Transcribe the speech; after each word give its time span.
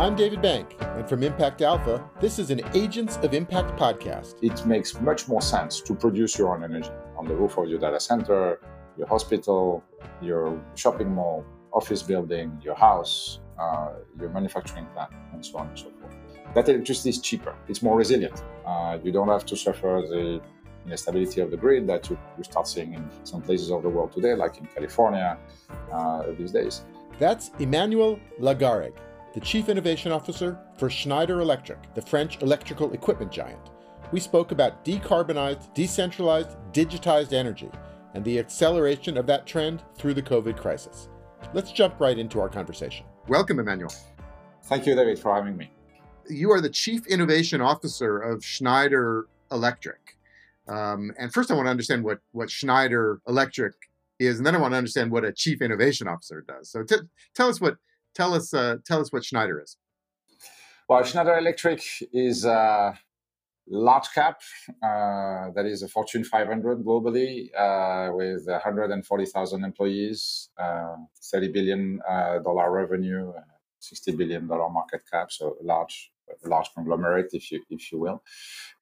I'm 0.00 0.16
David 0.16 0.40
Bank, 0.40 0.76
and 0.80 1.06
from 1.06 1.22
Impact 1.22 1.60
Alpha, 1.60 2.02
this 2.20 2.38
is 2.38 2.50
an 2.50 2.62
Agents 2.72 3.18
of 3.18 3.34
Impact 3.34 3.78
podcast. 3.78 4.36
It 4.40 4.64
makes 4.64 4.98
much 4.98 5.28
more 5.28 5.42
sense 5.42 5.82
to 5.82 5.94
produce 5.94 6.38
your 6.38 6.54
own 6.54 6.64
energy 6.64 6.88
on 7.18 7.26
the 7.26 7.34
roof 7.34 7.58
of 7.58 7.68
your 7.68 7.78
data 7.78 8.00
center, 8.00 8.60
your 8.96 9.06
hospital, 9.06 9.84
your 10.22 10.58
shopping 10.74 11.12
mall, 11.12 11.44
office 11.74 12.02
building, 12.02 12.58
your 12.64 12.76
house, 12.76 13.40
uh, 13.58 13.90
your 14.18 14.30
manufacturing 14.30 14.86
plant, 14.94 15.12
and 15.34 15.44
so 15.44 15.58
on 15.58 15.68
and 15.68 15.78
so 15.78 15.90
forth. 16.00 16.16
That 16.54 16.70
electricity 16.70 17.10
is 17.10 17.20
cheaper, 17.20 17.54
it's 17.68 17.82
more 17.82 17.98
resilient. 17.98 18.42
Uh, 18.64 18.96
you 19.04 19.12
don't 19.12 19.28
have 19.28 19.44
to 19.44 19.54
suffer 19.54 20.02
the 20.08 20.40
instability 20.90 21.42
of 21.42 21.50
the 21.50 21.58
grid 21.58 21.86
that 21.88 22.08
you, 22.08 22.18
you, 22.38 22.44
start 22.44 22.66
seeing 22.66 22.94
in 22.94 23.06
some 23.24 23.42
places 23.42 23.70
of 23.70 23.82
the 23.82 23.88
world 23.90 24.12
today, 24.12 24.34
like 24.34 24.56
in 24.56 24.66
California 24.66 25.36
uh, 25.92 26.22
these 26.38 26.52
days. 26.52 26.84
That's 27.20 27.50
Emmanuel 27.58 28.18
Lagarrigue 28.40 28.96
the 29.34 29.40
Chief 29.40 29.68
Innovation 29.68 30.10
Officer 30.10 30.58
for 30.76 30.88
Schneider 30.88 31.40
Electric, 31.40 31.94
the 31.94 32.00
French 32.00 32.40
electrical 32.42 32.92
equipment 32.94 33.30
giant. 33.30 33.70
We 34.10 34.18
spoke 34.18 34.50
about 34.50 34.84
decarbonized, 34.86 35.72
decentralized, 35.74 36.56
digitized 36.72 37.32
energy 37.32 37.70
and 38.14 38.24
the 38.24 38.38
acceleration 38.38 39.18
of 39.18 39.26
that 39.26 39.46
trend 39.46 39.84
through 39.94 40.14
the 40.14 40.22
COVID 40.22 40.56
crisis. 40.56 41.10
Let's 41.52 41.70
jump 41.70 42.00
right 42.00 42.18
into 42.18 42.40
our 42.40 42.48
conversation. 42.48 43.04
Welcome, 43.28 43.60
Emmanuel. 43.60 43.92
Thank 44.64 44.86
you, 44.86 44.96
David, 44.96 45.18
for 45.18 45.34
having 45.34 45.56
me. 45.58 45.70
You 46.28 46.50
are 46.50 46.62
the 46.62 46.70
Chief 46.70 47.06
Innovation 47.06 47.60
Officer 47.60 48.18
of 48.18 48.42
Schneider 48.42 49.28
Electric. 49.52 50.16
Um, 50.66 51.12
and 51.18 51.32
first, 51.32 51.50
I 51.50 51.54
want 51.54 51.66
to 51.66 51.70
understand 51.70 52.02
what, 52.02 52.18
what 52.32 52.50
Schneider 52.50 53.20
Electric 53.28 53.74
is, 54.20 54.38
and 54.38 54.46
then 54.46 54.54
I 54.54 54.58
want 54.58 54.72
to 54.72 54.78
understand 54.78 55.10
what 55.10 55.24
a 55.24 55.32
Chief 55.32 55.62
Innovation 55.62 56.06
Officer 56.08 56.44
does. 56.46 56.70
So 56.70 56.82
t- 56.82 56.96
tell 57.34 57.48
us 57.48 57.60
what 57.60 57.76
tell 58.14 58.34
us 58.34 58.52
uh, 58.54 58.76
tell 58.84 59.00
us 59.00 59.12
what 59.12 59.24
Schneider 59.24 59.60
is. 59.60 59.76
Well, 60.88 61.02
Schneider 61.04 61.38
Electric 61.38 61.82
is 62.12 62.44
a 62.44 62.98
large 63.68 64.10
cap 64.12 64.40
uh, 64.82 65.50
that 65.54 65.64
is 65.64 65.82
a 65.82 65.88
Fortune 65.88 66.24
500 66.24 66.84
globally 66.84 67.48
uh, 67.56 68.12
with 68.12 68.44
140,000 68.46 69.64
employees, 69.64 70.48
uh, 70.58 70.96
30 71.22 71.52
billion 71.52 72.00
uh, 72.08 72.40
dollar 72.40 72.72
revenue, 72.72 73.32
60 73.78 74.16
billion 74.16 74.48
dollar 74.48 74.68
market 74.68 75.02
cap, 75.10 75.30
so 75.30 75.56
large 75.62 76.10
large 76.44 76.70
conglomerate, 76.74 77.30
if 77.32 77.50
you 77.50 77.60
if 77.70 77.90
you 77.90 77.98
will. 77.98 78.22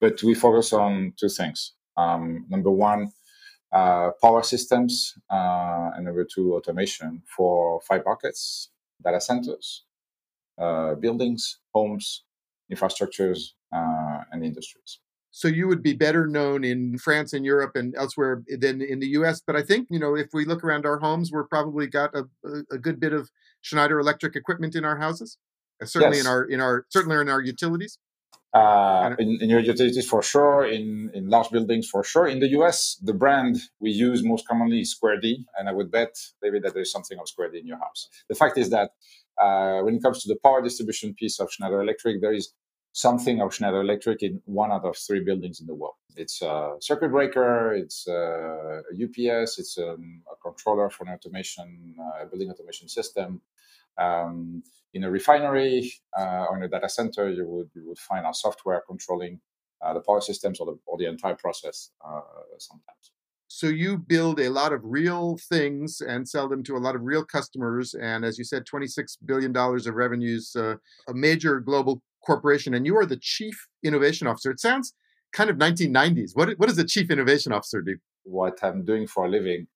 But 0.00 0.22
we 0.22 0.34
focus 0.34 0.72
on 0.72 1.14
two 1.18 1.28
things. 1.28 1.74
Um, 1.96 2.46
number 2.48 2.70
one, 2.70 3.12
uh, 3.72 4.10
power 4.22 4.42
systems, 4.42 5.14
uh, 5.30 5.90
and 5.94 6.04
number 6.04 6.24
two, 6.24 6.54
automation 6.54 7.22
for 7.26 7.80
five 7.82 8.02
markets 8.04 8.70
data 9.02 9.20
centers, 9.20 9.84
uh, 10.58 10.94
buildings, 10.94 11.58
homes, 11.72 12.24
infrastructures, 12.72 13.52
uh, 13.72 14.22
and 14.32 14.44
industries. 14.44 14.98
So 15.30 15.46
you 15.46 15.68
would 15.68 15.82
be 15.82 15.92
better 15.92 16.26
known 16.26 16.64
in 16.64 16.98
France 16.98 17.32
and 17.32 17.44
Europe 17.44 17.76
and 17.76 17.94
elsewhere 17.94 18.42
than 18.48 18.82
in 18.82 18.98
the 18.98 19.08
U.S. 19.08 19.40
But 19.46 19.54
I 19.54 19.62
think 19.62 19.88
you 19.90 19.98
know 19.98 20.16
if 20.16 20.28
we 20.32 20.44
look 20.44 20.64
around 20.64 20.86
our 20.86 20.98
homes, 20.98 21.30
we're 21.30 21.44
probably 21.44 21.86
got 21.86 22.14
a, 22.14 22.24
a 22.72 22.78
good 22.78 22.98
bit 22.98 23.12
of 23.12 23.30
Schneider 23.60 24.00
Electric 24.00 24.34
equipment 24.34 24.74
in 24.74 24.84
our 24.84 24.98
houses. 24.98 25.38
Uh, 25.80 25.86
certainly 25.86 26.16
yes. 26.16 26.26
in 26.26 26.30
our 26.32 26.44
in 26.44 26.60
our 26.60 26.86
certainly 26.88 27.20
in 27.20 27.28
our 27.28 27.42
utilities. 27.42 27.98
Uh, 28.54 29.14
in, 29.18 29.38
in, 29.42 29.50
your 29.50 29.60
utilities 29.60 30.08
for 30.08 30.22
sure, 30.22 30.66
in, 30.66 31.10
in 31.12 31.28
large 31.28 31.50
buildings 31.50 31.86
for 31.86 32.02
sure. 32.02 32.26
In 32.26 32.40
the 32.40 32.48
US, 32.60 32.96
the 33.02 33.12
brand 33.12 33.58
we 33.78 33.90
use 33.90 34.24
most 34.24 34.48
commonly 34.48 34.80
is 34.80 34.90
Square 34.92 35.20
D, 35.20 35.44
and 35.58 35.68
I 35.68 35.72
would 35.72 35.90
bet, 35.90 36.16
David, 36.42 36.62
that 36.62 36.72
there's 36.72 36.90
something 36.90 37.18
of 37.18 37.28
Square 37.28 37.50
D 37.50 37.58
in 37.58 37.66
your 37.66 37.76
house. 37.76 38.08
The 38.30 38.34
fact 38.34 38.56
is 38.56 38.70
that 38.70 38.92
uh, 39.40 39.82
when 39.82 39.96
it 39.96 40.02
comes 40.02 40.22
to 40.22 40.28
the 40.28 40.38
power 40.42 40.62
distribution 40.62 41.14
piece 41.14 41.40
of 41.40 41.52
Schneider 41.52 41.82
Electric, 41.82 42.22
there 42.22 42.32
is 42.32 42.54
something 42.92 43.40
of 43.40 43.54
Schneider 43.54 43.82
Electric 43.82 44.22
in 44.22 44.40
one 44.46 44.72
out 44.72 44.84
of 44.84 44.96
three 44.96 45.20
buildings 45.20 45.60
in 45.60 45.66
the 45.66 45.74
world. 45.74 45.94
It's 46.16 46.42
a 46.42 46.76
circuit 46.80 47.10
breaker, 47.10 47.74
it's 47.74 48.08
a 48.08 48.82
UPS, 48.92 49.58
it's 49.58 49.78
a, 49.78 49.90
um, 49.90 50.22
a 50.32 50.36
controller 50.42 50.90
for 50.90 51.04
an 51.04 51.12
automation, 51.12 51.94
uh, 52.00 52.24
building 52.24 52.50
automation 52.50 52.88
system. 52.88 53.42
Um, 53.98 54.62
in 54.94 55.04
a 55.04 55.10
refinery 55.10 55.92
uh, 56.18 56.46
or 56.48 56.56
in 56.56 56.62
a 56.62 56.68
data 56.68 56.88
center, 56.88 57.28
you 57.30 57.46
would 57.46 57.70
you 57.74 57.86
would 57.86 57.98
find 57.98 58.26
our 58.26 58.34
software 58.34 58.82
controlling 58.86 59.40
uh, 59.84 59.94
the 59.94 60.00
power 60.00 60.20
systems 60.20 60.60
or 60.60 60.66
the, 60.66 60.78
or 60.86 60.98
the 60.98 61.06
entire 61.06 61.34
process 61.34 61.90
uh, 62.04 62.20
sometimes. 62.58 63.12
So 63.48 63.66
you 63.66 63.96
build 63.96 64.40
a 64.40 64.50
lot 64.50 64.72
of 64.72 64.80
real 64.84 65.38
things 65.48 66.00
and 66.00 66.28
sell 66.28 66.48
them 66.48 66.62
to 66.64 66.76
a 66.76 66.78
lot 66.78 66.94
of 66.94 67.02
real 67.02 67.24
customers, 67.24 67.94
and 67.94 68.24
as 68.24 68.38
you 68.38 68.44
said, 68.44 68.66
twenty 68.66 68.86
six 68.86 69.16
billion 69.24 69.52
dollars 69.52 69.86
of 69.86 69.94
revenues, 69.94 70.54
uh, 70.56 70.74
a 71.08 71.14
major 71.14 71.60
global 71.60 72.02
corporation, 72.24 72.74
and 72.74 72.84
you 72.84 72.96
are 72.96 73.06
the 73.06 73.16
chief 73.16 73.68
innovation 73.82 74.26
officer. 74.26 74.50
It 74.50 74.60
sounds 74.60 74.94
kind 75.32 75.50
of 75.50 75.56
1990s. 75.56 76.32
What 76.34 76.50
what 76.58 76.68
does 76.68 76.78
a 76.78 76.84
chief 76.84 77.10
innovation 77.10 77.52
officer 77.52 77.80
do? 77.80 77.96
What 78.24 78.58
I'm 78.62 78.84
doing 78.84 79.06
for 79.06 79.24
a 79.24 79.28
living 79.28 79.66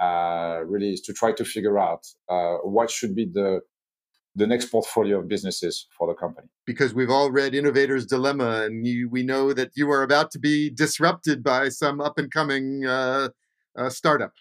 uh, 0.00 0.60
really 0.66 0.92
is 0.92 1.00
to 1.02 1.12
try 1.12 1.32
to 1.32 1.44
figure 1.44 1.78
out 1.78 2.06
uh, 2.28 2.56
what 2.64 2.90
should 2.90 3.14
be 3.14 3.26
the 3.26 3.60
the 4.36 4.46
next 4.46 4.66
portfolio 4.66 5.18
of 5.20 5.28
businesses 5.28 5.86
for 5.96 6.08
the 6.08 6.14
company. 6.14 6.48
Because 6.66 6.92
we've 6.94 7.10
all 7.10 7.30
read 7.30 7.54
Innovator's 7.54 8.06
Dilemma, 8.06 8.62
and 8.64 8.86
you, 8.86 9.08
we 9.08 9.22
know 9.22 9.52
that 9.52 9.70
you 9.76 9.90
are 9.90 10.02
about 10.02 10.30
to 10.32 10.38
be 10.38 10.70
disrupted 10.70 11.42
by 11.42 11.68
some 11.68 12.00
up 12.00 12.18
and 12.18 12.30
coming 12.30 12.84
uh, 12.84 13.28
uh, 13.76 13.88
startup. 13.90 14.32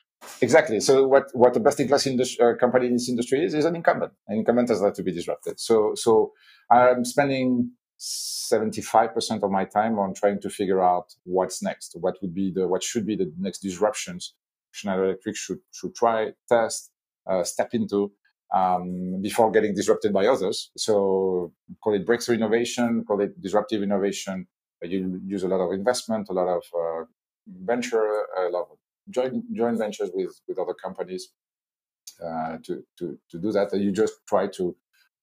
Exactly. 0.41 0.79
So, 0.79 1.05
what, 1.05 1.25
what 1.33 1.53
the 1.53 1.59
best 1.59 1.79
in 1.79 1.87
class 1.87 2.07
uh, 2.07 2.53
company 2.59 2.87
in 2.87 2.93
this 2.93 3.09
industry 3.09 3.43
is, 3.43 3.53
is 3.53 3.65
an 3.65 3.75
incumbent. 3.75 4.13
An 4.27 4.37
incumbent 4.37 4.69
has 4.69 4.81
to 4.81 5.03
be 5.03 5.11
disrupted. 5.11 5.59
So, 5.59 5.93
so 5.95 6.31
I'm 6.71 7.03
spending 7.03 7.71
75% 7.99 9.43
of 9.43 9.51
my 9.51 9.65
time 9.65 9.99
on 9.99 10.13
trying 10.13 10.39
to 10.41 10.49
figure 10.49 10.81
out 10.81 11.13
what's 11.23 11.61
next. 11.61 11.95
What 11.99 12.15
would 12.21 12.33
be 12.33 12.51
the, 12.53 12.67
what 12.67 12.83
should 12.83 13.05
be 13.05 13.15
the 13.15 13.31
next 13.37 13.59
disruptions 13.59 14.33
Schneider 14.73 15.05
Electric 15.05 15.37
should, 15.37 15.59
should 15.71 15.95
try, 15.95 16.31
test, 16.49 16.91
uh, 17.29 17.43
step 17.43 17.73
into 17.73 18.11
um, 18.53 19.21
before 19.21 19.51
getting 19.51 19.73
disrupted 19.73 20.13
by 20.13 20.27
others. 20.27 20.71
So 20.77 21.53
call 21.83 21.93
it 21.95 22.05
breakthrough 22.05 22.35
innovation, 22.35 23.03
call 23.05 23.21
it 23.21 23.41
disruptive 23.41 23.81
innovation. 23.83 24.47
You 24.81 25.21
use 25.25 25.43
a 25.43 25.47
lot 25.47 25.61
of 25.65 25.71
investment, 25.71 26.27
a 26.29 26.33
lot 26.33 26.47
of 26.49 26.63
uh, 26.77 27.05
venture, 27.47 28.25
a 28.37 28.49
lot 28.49 28.67
of 28.71 28.77
joint 29.09 29.43
joint 29.53 29.77
ventures 29.77 30.11
with 30.13 30.39
with 30.47 30.59
other 30.59 30.73
companies 30.73 31.29
uh, 32.23 32.57
to 32.65 32.83
to 32.99 33.17
to 33.31 33.39
do 33.39 33.51
that. 33.51 33.73
You 33.73 33.91
just 33.91 34.15
try 34.27 34.47
to 34.47 34.75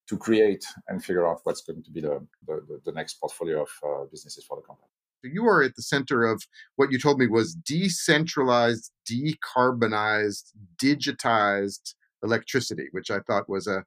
to 0.09 0.17
create 0.17 0.65
and 0.89 1.05
figure 1.05 1.29
out 1.29 1.41
what's 1.45 1.63
going 1.63 1.83
to 1.83 1.91
be 1.91 2.01
the 2.01 2.27
the, 2.47 2.81
the 2.87 2.93
next 2.93 3.15
portfolio 3.21 3.63
of 3.63 3.71
uh, 3.85 4.05
businesses 4.11 4.45
for 4.47 4.57
the 4.57 4.63
company. 4.63 4.89
So 5.23 5.31
You 5.33 5.45
are 5.47 5.63
at 5.63 5.77
the 5.77 5.83
center 5.83 6.25
of 6.25 6.43
what 6.77 6.91
you 6.91 6.99
told 6.99 7.19
me 7.19 7.27
was 7.27 7.55
decentralized, 7.55 8.91
decarbonized, 9.09 10.53
digitized 10.83 11.95
electricity, 12.23 12.89
which 12.93 13.11
I 13.11 13.21
thought 13.21 13.49
was 13.49 13.67
a, 13.67 13.85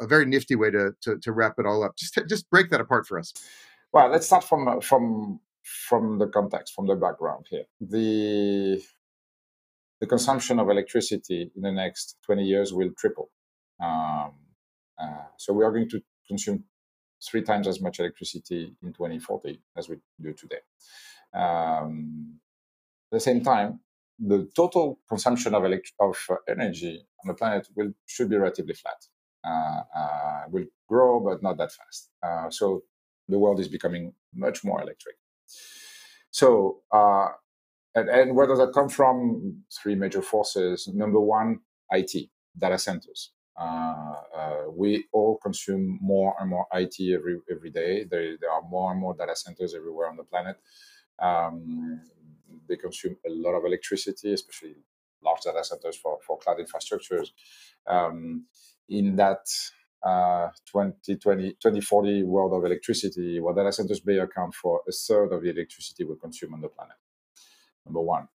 a 0.00 0.06
very 0.06 0.26
nifty 0.26 0.56
way 0.56 0.70
to, 0.70 0.92
to, 1.02 1.18
to 1.18 1.32
wrap 1.32 1.54
it 1.58 1.66
all 1.66 1.84
up. 1.84 1.96
Just 1.96 2.18
just 2.28 2.50
break 2.50 2.70
that 2.70 2.80
apart 2.80 3.06
for 3.06 3.18
us. 3.18 3.32
Well, 3.92 4.08
let's 4.08 4.26
start 4.26 4.44
from 4.44 4.80
from 4.80 5.40
from 5.62 6.18
the 6.18 6.26
context, 6.26 6.74
from 6.74 6.86
the 6.86 6.96
background 6.96 7.46
here. 7.48 7.64
The 7.80 8.82
the 10.00 10.06
consumption 10.06 10.58
of 10.58 10.68
electricity 10.68 11.50
in 11.56 11.62
the 11.62 11.72
next 11.72 12.16
20 12.26 12.44
years 12.44 12.72
will 12.72 12.90
triple. 12.98 13.30
Um, 13.82 14.32
uh, 15.00 15.26
so 15.38 15.52
we 15.52 15.64
are 15.64 15.70
going 15.70 15.88
to 15.90 16.02
consume 16.26 16.64
three 17.24 17.42
times 17.42 17.66
as 17.66 17.80
much 17.80 18.00
electricity 18.00 18.74
in 18.82 18.92
2040 18.92 19.60
as 19.76 19.88
we 19.88 19.96
do 20.20 20.32
today. 20.32 20.58
Um, 21.32 22.38
at 23.12 23.16
the 23.16 23.20
same 23.20 23.42
time, 23.42 23.80
the 24.18 24.48
total 24.54 24.98
consumption 25.08 25.54
of, 25.54 25.64
elect- 25.64 25.92
of 26.00 26.16
uh, 26.30 26.36
energy 26.48 27.06
on 27.22 27.28
the 27.28 27.34
planet 27.34 27.68
will 27.74 27.92
should 28.06 28.30
be 28.30 28.36
relatively 28.36 28.74
flat. 28.74 29.06
Uh, 29.44 29.82
uh, 29.94 30.42
will 30.48 30.64
grow, 30.88 31.20
but 31.20 31.42
not 31.42 31.58
that 31.58 31.70
fast. 31.70 32.08
Uh, 32.22 32.48
so 32.48 32.82
the 33.28 33.38
world 33.38 33.60
is 33.60 33.68
becoming 33.68 34.12
much 34.34 34.64
more 34.64 34.80
electric. 34.80 35.16
So, 36.30 36.80
uh, 36.90 37.28
and, 37.94 38.08
and, 38.08 38.34
where 38.34 38.46
does 38.46 38.58
that 38.58 38.72
come 38.72 38.88
from? 38.88 39.64
Three 39.82 39.94
major 39.94 40.22
forces. 40.22 40.88
Number 40.88 41.20
one, 41.20 41.60
IT, 41.90 42.30
data 42.56 42.78
centers. 42.78 43.32
Uh, 43.56 44.14
we 44.70 45.04
all 45.12 45.38
consume 45.42 45.98
more 46.00 46.34
and 46.40 46.50
more 46.50 46.66
IT 46.72 46.96
every 47.00 47.38
every 47.50 47.70
day. 47.70 48.04
There, 48.04 48.36
there 48.40 48.50
are 48.50 48.62
more 48.62 48.90
and 48.90 49.00
more 49.00 49.14
data 49.14 49.36
centers 49.36 49.74
everywhere 49.74 50.08
on 50.08 50.16
the 50.16 50.24
planet. 50.24 50.56
Um, 51.20 52.00
they 52.68 52.76
consume 52.76 53.16
a 53.26 53.30
lot 53.30 53.54
of 53.54 53.64
electricity, 53.64 54.32
especially 54.32 54.76
large 55.24 55.40
data 55.40 55.64
centers 55.64 55.96
for, 55.96 56.18
for 56.26 56.38
cloud 56.38 56.58
infrastructures. 56.58 57.30
Um, 57.86 58.46
in 58.88 59.16
that 59.16 59.46
uh, 60.02 60.48
2020, 60.66 61.52
2040 61.52 62.24
world 62.24 62.52
of 62.52 62.64
electricity, 62.64 63.40
where 63.40 63.54
data 63.54 63.72
centers 63.72 64.04
may 64.04 64.18
account 64.18 64.54
for 64.54 64.82
a 64.88 64.92
third 64.92 65.32
of 65.32 65.42
the 65.42 65.50
electricity 65.50 66.04
we 66.04 66.14
consume 66.20 66.54
on 66.54 66.60
the 66.60 66.68
planet. 66.68 66.96
Number 67.86 68.00
one. 68.00 68.28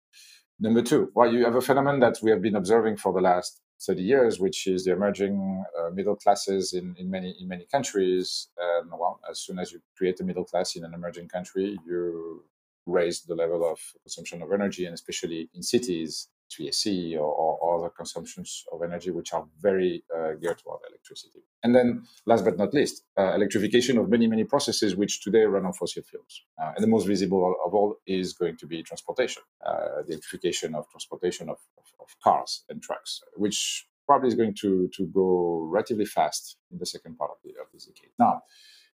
Number 0.60 0.82
two, 0.82 1.12
well, 1.14 1.32
you 1.32 1.46
have 1.46 1.56
a 1.56 1.62
phenomenon 1.62 2.00
that 2.00 2.18
we 2.24 2.32
have 2.32 2.42
been 2.42 2.56
observing 2.56 2.98
for 2.98 3.14
the 3.14 3.22
last 3.22 3.62
30 3.86 4.02
years, 4.02 4.40
which 4.40 4.66
is 4.66 4.86
the 4.86 4.92
emerging 4.92 5.64
uh, 5.80 5.92
middle 5.92 6.16
classes 6.16 6.74
in, 6.74 6.96
in 6.98 7.12
many 7.12 7.36
in 7.40 7.48
many 7.48 7.66
countries. 7.72 8.48
And 8.58 8.90
well, 8.90 9.20
as 9.30 9.40
soon 9.40 9.60
as 9.60 9.72
you 9.72 9.82
create 9.96 10.20
a 10.20 10.24
middle 10.24 10.46
class 10.46 10.76
in 10.76 10.84
an 10.84 10.94
emerging 10.96 11.28
country, 11.28 11.78
you 11.86 12.44
raise 12.88 13.22
the 13.22 13.36
level 13.36 13.70
of 13.70 13.80
consumption 14.04 14.42
of 14.42 14.52
energy, 14.52 14.86
and 14.86 14.94
especially 14.94 15.50
in 15.54 15.62
cities, 15.62 16.30
TSC 16.50 17.16
or, 17.16 17.20
or, 17.20 17.78
other 17.78 17.90
consumptions 17.90 18.64
of 18.72 18.82
energy, 18.82 19.12
which 19.12 19.34
are 19.34 19.46
very 19.60 20.04
uh, 20.16 20.32
geared 20.42 20.58
toward 20.60 20.80
electricity. 20.90 21.40
And 21.64 21.76
then, 21.76 22.04
last 22.26 22.46
but 22.46 22.58
not 22.58 22.74
least, 22.74 23.04
uh, 23.20 23.34
electrification 23.34 23.98
of 23.98 24.10
many, 24.10 24.28
many 24.28 24.46
processes 24.46 24.96
which 24.96 25.22
today 25.22 25.44
run 25.44 25.66
on 25.66 25.74
fossil 25.74 26.04
fuels. 26.04 26.42
Uh, 26.62 26.72
and 26.76 26.84
the 26.84 26.88
most 26.88 27.06
visible 27.06 27.56
of 27.66 27.74
all 27.74 27.96
is 28.08 28.34
going 28.34 28.58
to 28.58 28.66
be 28.66 28.82
transportation, 28.82 29.44
uh, 29.66 30.02
the 30.08 30.14
electrification 30.14 30.74
of 30.76 30.90
transportation 30.90 31.50
of, 31.50 31.58
of, 31.78 31.86
of, 32.00 32.08
cars 32.24 32.64
and 32.70 32.82
trucks, 32.82 33.22
which 33.36 33.88
probably 34.06 34.30
is 34.30 34.36
going 34.36 34.56
to, 34.56 34.90
to 34.96 35.06
go 35.08 35.68
relatively 35.70 36.06
fast 36.06 36.58
in 36.72 36.78
the 36.78 36.86
second 36.86 37.18
part 37.18 37.32
of, 37.32 37.38
the, 37.44 37.50
of 37.62 37.68
this 37.74 37.86
decade. 37.86 38.12
Now, 38.18 38.44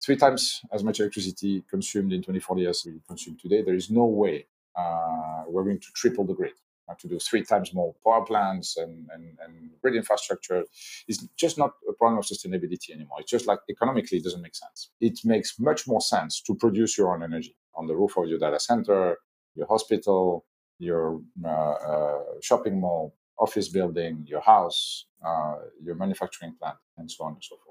three 0.03 0.15
times 0.15 0.61
as 0.71 0.83
much 0.83 0.99
electricity 0.99 1.63
consumed 1.69 2.13
in 2.13 2.21
2040 2.21 2.67
as 2.67 2.83
we 2.85 2.93
consume 3.07 3.37
today. 3.41 3.61
There 3.61 3.75
is 3.75 3.89
no 3.89 4.05
way 4.05 4.47
uh, 4.75 5.43
we're 5.47 5.63
going 5.63 5.79
to 5.79 5.91
triple 5.93 6.25
the 6.25 6.33
grid 6.33 6.53
to 6.99 7.07
do 7.07 7.19
three 7.19 7.43
times 7.43 7.73
more 7.73 7.93
power 8.03 8.23
plants 8.25 8.77
and, 8.77 9.07
and, 9.13 9.37
and 9.43 9.71
grid 9.81 9.95
infrastructure 9.95 10.63
is 11.07 11.27
just 11.37 11.57
not 11.57 11.73
a 11.89 11.93
problem 11.93 12.19
of 12.19 12.25
sustainability 12.25 12.91
anymore. 12.91 13.17
It's 13.19 13.31
just 13.31 13.47
like 13.47 13.59
economically, 13.69 14.19
it 14.19 14.23
doesn't 14.23 14.41
make 14.41 14.55
sense. 14.55 14.91
It 14.99 15.19
makes 15.23 15.59
much 15.59 15.87
more 15.87 16.01
sense 16.01 16.41
to 16.41 16.55
produce 16.55 16.97
your 16.97 17.13
own 17.13 17.23
energy 17.23 17.55
on 17.75 17.87
the 17.87 17.95
roof 17.95 18.17
of 18.17 18.27
your 18.27 18.39
data 18.39 18.59
center, 18.59 19.17
your 19.55 19.67
hospital, 19.67 20.45
your 20.79 21.21
uh, 21.45 21.47
uh, 21.47 22.19
shopping 22.41 22.79
mall, 22.79 23.15
office 23.39 23.69
building, 23.69 24.25
your 24.27 24.41
house, 24.41 25.05
uh, 25.25 25.55
your 25.81 25.95
manufacturing 25.95 26.55
plant, 26.59 26.77
and 26.97 27.09
so 27.09 27.23
on 27.25 27.33
and 27.33 27.43
so 27.43 27.55
forth. 27.65 27.70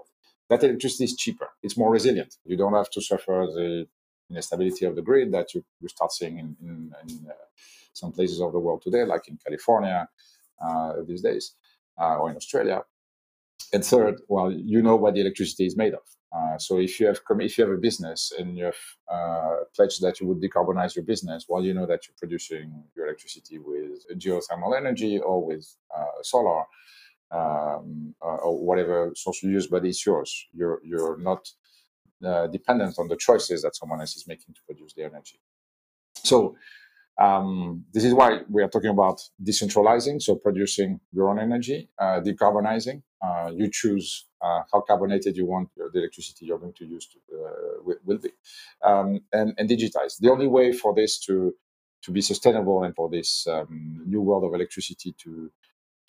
That 0.50 0.64
electricity 0.64 1.04
is 1.04 1.16
cheaper. 1.16 1.48
It's 1.62 1.78
more 1.78 1.90
resilient. 1.90 2.36
You 2.44 2.56
don't 2.56 2.74
have 2.74 2.90
to 2.90 3.00
suffer 3.00 3.46
the 3.54 3.86
instability 4.34 4.84
of 4.84 4.96
the 4.96 5.02
grid 5.02 5.32
that 5.32 5.54
you, 5.54 5.64
you 5.80 5.88
start 5.88 6.12
seeing 6.12 6.38
in, 6.38 6.56
in, 6.60 6.92
in 7.08 7.26
uh, 7.28 7.32
some 7.92 8.12
places 8.12 8.40
of 8.40 8.52
the 8.52 8.58
world 8.58 8.82
today, 8.82 9.04
like 9.04 9.28
in 9.28 9.38
California 9.44 10.08
uh, 10.60 10.94
these 11.06 11.22
days, 11.22 11.54
uh, 12.00 12.16
or 12.16 12.30
in 12.30 12.36
Australia. 12.36 12.82
And 13.72 13.84
third, 13.84 14.16
well, 14.28 14.50
you 14.50 14.82
know 14.82 14.96
what 14.96 15.14
the 15.14 15.20
electricity 15.20 15.66
is 15.66 15.76
made 15.76 15.94
of. 15.94 16.00
Uh, 16.32 16.58
so 16.58 16.78
if 16.78 17.00
you 17.00 17.06
have 17.06 17.20
if 17.40 17.58
you 17.58 17.64
have 17.64 17.74
a 17.74 17.78
business 17.78 18.32
and 18.38 18.56
you 18.56 18.64
have 18.64 18.82
uh, 19.12 19.56
pledged 19.74 20.00
that 20.02 20.20
you 20.20 20.26
would 20.28 20.40
decarbonize 20.40 20.94
your 20.96 21.04
business, 21.04 21.46
well, 21.48 21.62
you 21.62 21.74
know 21.74 21.86
that 21.86 22.00
you're 22.06 22.14
producing 22.18 22.84
your 22.96 23.06
electricity 23.06 23.58
with 23.58 24.04
geothermal 24.16 24.76
energy 24.76 25.18
or 25.18 25.44
with 25.44 25.76
uh, 25.96 26.22
solar 26.22 26.64
um, 27.30 28.14
uh, 28.22 28.36
or 28.44 28.64
whatever 28.64 29.12
source 29.14 29.42
you 29.42 29.50
use, 29.50 29.66
but 29.66 29.84
it's 29.84 30.04
yours. 30.04 30.46
You're 30.52 30.80
you're 30.84 31.16
not 31.18 31.48
uh, 32.24 32.46
dependent 32.48 32.98
on 32.98 33.08
the 33.08 33.16
choices 33.16 33.62
that 33.62 33.76
someone 33.76 34.00
else 34.00 34.16
is 34.16 34.26
making 34.26 34.54
to 34.54 34.60
produce 34.66 34.92
the 34.94 35.04
energy. 35.04 35.38
So 36.14 36.56
um, 37.18 37.84
this 37.92 38.04
is 38.04 38.14
why 38.14 38.40
we 38.48 38.62
are 38.62 38.68
talking 38.68 38.90
about 38.90 39.20
decentralizing, 39.42 40.22
so 40.22 40.36
producing 40.36 41.00
your 41.12 41.28
own 41.28 41.38
energy, 41.38 41.88
uh, 41.98 42.20
decarbonizing. 42.20 43.02
Uh, 43.22 43.50
you 43.54 43.68
choose 43.70 44.26
uh, 44.40 44.62
how 44.72 44.80
carbonated 44.80 45.36
you 45.36 45.44
want 45.44 45.68
the 45.76 45.98
electricity 45.98 46.46
you're 46.46 46.58
going 46.58 46.72
to 46.72 46.86
use 46.86 47.06
to, 47.08 47.18
uh, 47.36 47.94
will 48.04 48.18
be, 48.18 48.30
um, 48.82 49.20
and, 49.32 49.52
and 49.58 49.68
digitize. 49.68 50.18
The 50.18 50.30
only 50.30 50.46
way 50.46 50.72
for 50.72 50.94
this 50.94 51.18
to 51.26 51.54
to 52.02 52.10
be 52.10 52.22
sustainable 52.22 52.82
and 52.82 52.94
for 52.94 53.10
this 53.10 53.46
um, 53.46 54.02
new 54.06 54.22
world 54.22 54.44
of 54.44 54.54
electricity 54.54 55.14
to, 55.18 55.50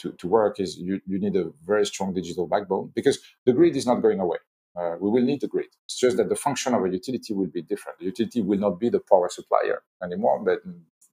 to 0.01 0.12
to 0.13 0.27
work 0.27 0.59
is 0.59 0.77
you, 0.77 1.01
you 1.06 1.19
need 1.19 1.36
a 1.36 1.51
very 1.65 1.86
strong 1.86 2.13
digital 2.13 2.48
backbone 2.48 2.92
because 2.95 3.19
the 3.45 3.53
grid 3.53 3.75
is 3.75 3.86
not 3.86 4.01
going 4.01 4.19
away. 4.19 4.38
Uh, 4.80 4.95
we 5.00 5.09
will 5.09 5.24
need 5.24 5.42
the 5.42 5.48
grid. 5.48 5.68
It's 5.86 6.00
just 6.00 6.18
that 6.18 6.30
the 6.30 6.36
function 6.36 6.74
of 6.74 6.83
a 6.86 6.89
utility 6.89 7.33
will 7.33 7.51
be 7.59 7.62
different. 7.62 8.00
The 8.00 8.06
utility 8.06 8.42
will 8.42 8.59
not 8.59 8.80
be 8.80 8.89
the 8.89 9.01
power 9.01 9.30
supplier 9.30 9.83
anymore, 10.01 10.42
but 10.44 10.59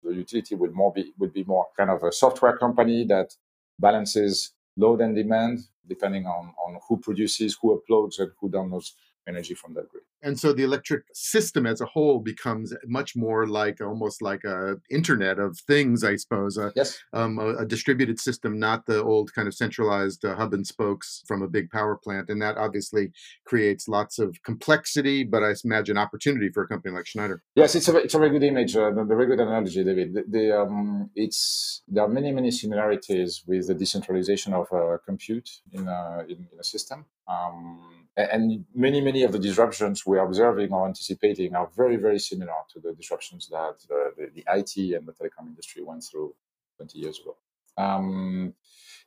the 0.04 0.14
utility 0.14 0.54
will 0.54 0.72
more 0.72 0.92
be 0.92 1.12
would 1.18 1.32
be 1.32 1.44
more 1.44 1.66
kind 1.76 1.90
of 1.90 2.02
a 2.02 2.12
software 2.12 2.56
company 2.56 3.04
that 3.06 3.34
balances 3.78 4.52
load 4.76 5.00
and 5.00 5.14
demand 5.14 5.58
depending 5.88 6.26
on, 6.26 6.52
on 6.64 6.78
who 6.88 6.98
produces, 6.98 7.56
who 7.60 7.80
uploads, 7.80 8.18
and 8.18 8.30
who 8.40 8.50
downloads 8.50 8.92
energy 9.28 9.54
from 9.54 9.74
that 9.74 9.88
grid. 9.88 10.02
And 10.22 10.38
so 10.38 10.52
the 10.52 10.64
electric 10.64 11.04
system 11.12 11.66
as 11.66 11.80
a 11.80 11.86
whole 11.86 12.18
becomes 12.18 12.74
much 12.86 13.14
more 13.14 13.46
like 13.46 13.80
almost 13.80 14.20
like 14.20 14.42
a 14.44 14.76
internet 14.90 15.38
of 15.38 15.58
things, 15.58 16.02
I 16.02 16.16
suppose. 16.16 16.56
A, 16.56 16.72
yes. 16.74 16.98
Um, 17.12 17.38
a, 17.38 17.58
a, 17.58 17.66
distributed 17.66 18.18
system, 18.18 18.58
not 18.58 18.86
the 18.86 19.02
old 19.02 19.32
kind 19.32 19.46
of 19.46 19.54
centralized 19.54 20.24
uh, 20.24 20.34
hub 20.34 20.54
and 20.54 20.66
spokes 20.66 21.22
from 21.28 21.42
a 21.42 21.48
big 21.48 21.70
power 21.70 21.96
plant. 21.96 22.30
And 22.30 22.42
that 22.42 22.56
obviously 22.56 23.12
creates 23.44 23.86
lots 23.86 24.18
of 24.18 24.42
complexity, 24.42 25.22
but 25.22 25.44
I 25.44 25.54
imagine 25.64 25.96
opportunity 25.96 26.50
for 26.52 26.64
a 26.64 26.68
company 26.68 26.94
like 26.94 27.06
Schneider. 27.06 27.42
Yes, 27.54 27.74
it's 27.74 27.88
a, 27.88 27.96
it's 27.98 28.14
a 28.14 28.18
very 28.18 28.30
good 28.30 28.42
image, 28.42 28.74
uh, 28.74 28.92
a 28.92 29.04
very 29.04 29.26
good 29.26 29.40
analogy, 29.40 29.84
David. 29.84 30.14
The, 30.14 30.24
the, 30.28 30.60
um, 30.60 31.10
it's, 31.14 31.82
there 31.86 32.04
are 32.04 32.08
many, 32.08 32.32
many 32.32 32.50
similarities 32.50 33.44
with 33.46 33.68
the 33.68 33.74
decentralization 33.74 34.52
of 34.52 34.66
uh, 34.72 34.96
compute 35.04 35.48
in, 35.72 35.86
uh, 35.86 36.24
in, 36.28 36.48
in 36.52 36.58
a 36.58 36.64
system. 36.64 37.04
Um, 37.28 38.07
and 38.18 38.64
many, 38.74 39.00
many 39.00 39.22
of 39.22 39.30
the 39.30 39.38
disruptions 39.38 40.04
we're 40.04 40.24
observing 40.24 40.72
or 40.72 40.86
anticipating 40.86 41.54
are 41.54 41.70
very, 41.76 41.96
very 41.96 42.18
similar 42.18 42.52
to 42.72 42.80
the 42.80 42.92
disruptions 42.92 43.48
that 43.48 43.74
the, 43.88 44.12
the, 44.16 44.30
the 44.34 44.44
IT 44.48 44.96
and 44.96 45.06
the 45.06 45.12
telecom 45.12 45.46
industry 45.46 45.82
went 45.84 46.02
through 46.02 46.34
20 46.78 46.98
years 46.98 47.20
ago. 47.20 47.36
Um, 47.76 48.54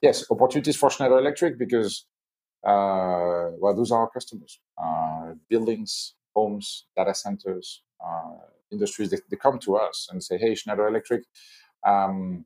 yes, 0.02 0.24
opportunities 0.32 0.78
for 0.78 0.90
Schneider 0.90 1.18
Electric 1.18 1.60
because, 1.60 2.06
uh, 2.64 3.52
well, 3.60 3.76
those 3.76 3.92
are 3.92 4.00
our 4.00 4.10
customers. 4.10 4.62
Uh, 4.82 5.34
buildings, 5.50 6.14
homes, 6.34 6.86
data 6.96 7.14
centers, 7.14 7.84
uh, 8.04 8.38
industries, 8.72 9.10
they, 9.10 9.18
they, 9.30 9.36
come 9.36 9.60
to 9.60 9.76
us 9.76 10.08
and 10.10 10.24
say, 10.24 10.38
hey, 10.38 10.56
Schneider 10.56 10.88
Electric, 10.88 11.24
um, 11.86 12.46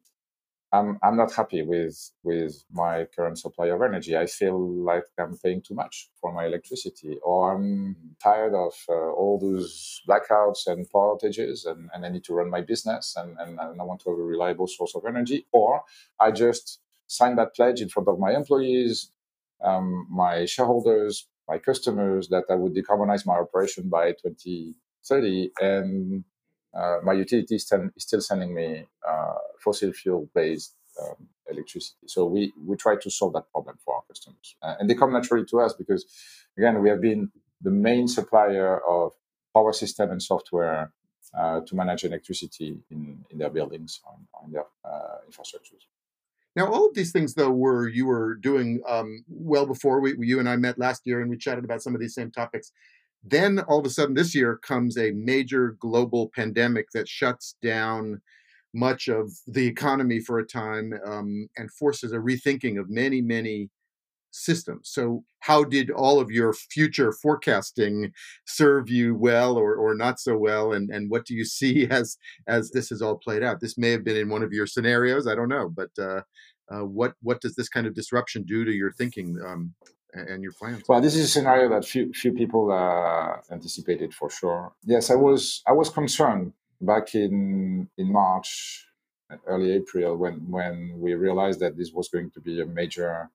I'm 0.76 1.00
I'm 1.04 1.18
not 1.18 1.34
happy 1.34 1.62
with 1.62 1.98
with 2.24 2.64
my 2.72 3.06
current 3.16 3.38
supply 3.40 3.68
of 3.68 3.82
energy. 3.82 4.18
I 4.18 4.26
feel 4.26 4.60
like 4.92 5.06
I'm 5.18 5.38
paying 5.38 5.62
too 5.62 5.76
much 5.76 6.10
for 6.20 6.34
my 6.34 6.46
electricity, 6.46 7.18
or 7.24 7.54
I'm 7.54 7.96
tired 8.22 8.54
of 8.54 8.74
uh, 8.90 9.12
all 9.20 9.40
those 9.40 10.02
blackouts 10.08 10.68
and 10.68 10.90
power 10.92 11.16
outages, 11.16 11.66
and, 11.66 11.90
and 11.94 12.06
I 12.06 12.10
need 12.10 12.26
to 12.26 12.34
run 12.34 12.50
my 12.50 12.62
business, 12.62 13.16
and, 13.18 13.38
and, 13.40 13.60
I 13.60 13.84
want 13.84 14.02
to 14.02 14.10
have 14.10 14.20
a 14.20 14.24
reliable 14.34 14.68
source 14.68 14.94
of 14.96 15.06
energy. 15.08 15.48
Or 15.52 15.84
I 16.20 16.32
just 16.32 16.80
sign 17.08 17.36
that 17.38 17.56
pledge 17.56 17.82
in 17.82 17.90
front 17.90 18.10
of 18.10 18.20
my 18.20 18.34
employees, 18.34 19.12
um, 19.64 20.08
my 20.10 20.46
shareholders, 20.46 21.28
my 21.48 21.58
customers 21.58 22.28
that 22.30 22.46
I 22.50 22.56
would 22.56 22.76
decarbonize 22.76 23.26
my 23.26 23.36
operation 23.36 23.90
by 23.90 24.12
2030, 24.12 25.52
and 25.62 26.24
uh, 26.76 26.98
my 27.04 27.14
utility 27.14 27.56
is, 27.56 27.66
ten, 27.66 27.92
is, 27.96 28.04
still 28.04 28.22
sending 28.22 28.54
me 28.54 28.86
uh, 29.08 29.36
fossil 29.66 29.92
fuel 30.02 30.24
based 30.40 30.72
um, 31.02 31.20
electricity. 31.54 32.06
So 32.16 32.20
we, 32.34 32.42
we 32.68 32.76
try 32.86 32.96
to 33.06 33.10
solve 33.20 33.34
that 33.34 33.48
problem 33.54 33.76
for 33.84 33.92
our 33.98 34.04
customers. 34.12 34.48
Uh, 34.64 34.76
and 34.80 34.86
they 34.88 34.98
come 35.02 35.14
naturally 35.18 35.46
to 35.52 35.58
us 35.66 35.74
because, 35.82 36.04
again, 36.58 36.76
we 36.84 36.90
have 36.94 37.02
been 37.10 37.22
the 37.68 37.76
main 37.90 38.08
supplier 38.18 38.72
of 38.96 39.12
power 39.56 39.74
system 39.74 40.08
and 40.14 40.22
software 40.32 40.82
uh, 41.40 41.60
to 41.68 41.76
manage 41.76 42.04
electricity 42.04 42.70
in, 42.94 43.02
in 43.32 43.38
their 43.40 43.54
buildings, 43.58 43.92
on 44.42 44.52
their 44.54 44.68
uh, 44.90 45.18
infrastructures. 45.30 45.84
Now, 46.56 46.66
all 46.72 46.86
of 46.88 46.96
these 46.96 47.12
things, 47.12 47.34
though, 47.34 47.52
were 47.52 47.90
you 47.90 48.06
were 48.06 48.36
doing 48.36 48.82
um, 48.88 49.26
well 49.28 49.66
before 49.66 50.00
we, 50.00 50.16
you 50.20 50.40
and 50.40 50.48
I 50.48 50.56
met 50.56 50.80
last 50.80 51.02
year, 51.06 51.20
and 51.22 51.30
we 51.30 51.38
chatted 51.38 51.66
about 51.66 51.82
some 51.82 51.96
of 51.96 52.02
these 52.02 52.16
same 52.16 52.32
topics. 52.32 52.72
Then 53.24 53.60
all 53.68 53.80
of 53.80 53.86
a 53.86 53.90
sudden 53.90 54.16
this 54.16 54.34
year 54.40 54.52
comes 54.72 54.98
a 54.98 55.12
major 55.12 55.76
global 55.80 56.32
pandemic 56.34 56.92
that 56.94 57.10
shuts 57.10 57.56
down 57.62 58.22
much 58.76 59.08
of 59.08 59.32
the 59.48 59.66
economy 59.66 60.20
for 60.20 60.40
a 60.40 60.46
time 60.46 60.94
um, 61.06 61.48
and 61.58 61.72
forces 61.72 62.12
a 62.12 62.18
rethinking 62.18 62.80
of 62.80 62.90
many, 62.90 63.22
many 63.22 63.70
systems. 64.32 64.90
So, 64.92 65.24
how 65.40 65.64
did 65.64 65.90
all 65.90 66.20
of 66.20 66.30
your 66.30 66.54
future 66.54 67.12
forecasting 67.14 68.12
serve 68.46 68.90
you 68.90 69.16
well 69.16 69.56
or, 69.56 69.76
or 69.76 69.96
not 69.96 70.20
so 70.20 70.38
well? 70.38 70.74
And, 70.74 70.90
and 70.90 71.10
what 71.10 71.26
do 71.26 71.34
you 71.34 71.46
see 71.46 71.88
as 71.90 72.18
as 72.48 72.72
this 72.72 72.90
has 72.90 73.02
all 73.02 73.16
played 73.16 73.44
out? 73.44 73.62
This 73.62 73.78
may 73.78 73.92
have 73.92 74.04
been 74.04 74.18
in 74.18 74.30
one 74.30 74.44
of 74.44 74.52
your 74.52 74.68
scenarios. 74.68 75.28
I 75.28 75.36
don't 75.36 75.50
know, 75.50 75.70
but 75.70 75.90
uh, 75.98 76.22
uh, 76.70 76.86
what 76.86 77.14
what 77.22 77.42
does 77.42 77.56
this 77.56 77.70
kind 77.70 77.88
of 77.88 77.96
disruption 77.96 78.44
do 78.44 78.66
to 78.66 78.72
your 78.72 78.92
thinking 78.92 79.40
um, 79.46 79.74
and 80.14 80.44
your 80.44 80.54
plans? 80.54 80.84
Well, 80.88 81.02
this 81.02 81.16
is 81.16 81.26
a 81.26 81.30
scenario 81.30 81.70
that 81.70 81.86
few 81.86 82.12
few 82.14 82.34
people 82.34 82.72
uh, 82.72 83.38
anticipated 83.52 84.14
for 84.14 84.30
sure. 84.30 84.74
Yes, 84.84 85.10
I 85.10 85.16
was 85.16 85.62
I 85.68 85.72
was 85.72 85.90
concerned 85.90 86.54
back 86.86 87.16
in 87.16 87.90
in 87.98 88.12
March, 88.12 88.86
early 89.46 89.72
April, 89.72 90.18
when 90.18 90.50
when 90.50 91.00
we 91.00 91.14
realized 91.14 91.60
that 91.60 91.78
this 91.78 91.92
was 91.92 92.10
going 92.10 92.32
to 92.32 92.40
be 92.40 92.62
a 92.62 92.66
major 92.66 93.30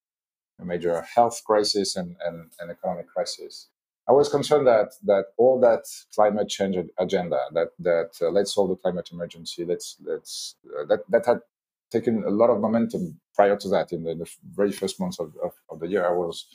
a 0.61 0.64
major 0.64 1.02
health 1.02 1.42
crisis 1.45 1.97
and 1.97 2.16
and, 2.26 2.50
and 2.61 2.71
economic 2.71 3.09
crisis. 3.09 3.69
I 4.09 4.12
was 4.12 4.28
concerned 4.28 4.66
that 4.66 4.95
that 5.04 5.26
all 5.37 5.61
that 5.61 5.85
climate 6.14 6.49
change 6.49 6.76
agenda, 6.99 7.38
that 7.52 7.69
that 7.78 8.11
uh, 8.21 8.30
let's 8.30 8.54
solve 8.54 8.71
the 8.71 8.76
climate 8.76 9.11
emergency, 9.12 9.64
let's 9.64 9.97
let's 10.04 10.57
uh, 10.78 10.85
that 10.87 11.00
that 11.11 11.26
had 11.26 11.40
taken 11.90 12.25
a 12.25 12.30
lot 12.30 12.50
of 12.50 12.61
momentum 12.61 13.21
prior 13.35 13.57
to 13.57 13.69
that. 13.69 13.92
In 13.92 14.04
the, 14.04 14.14
the 14.14 14.30
very 14.54 14.73
first 14.73 15.00
months 15.00 15.19
of, 15.19 15.35
of, 15.42 15.52
of, 15.71 15.80
the 15.80 15.88
year, 15.88 16.07
I 16.07 16.12
was 16.12 16.47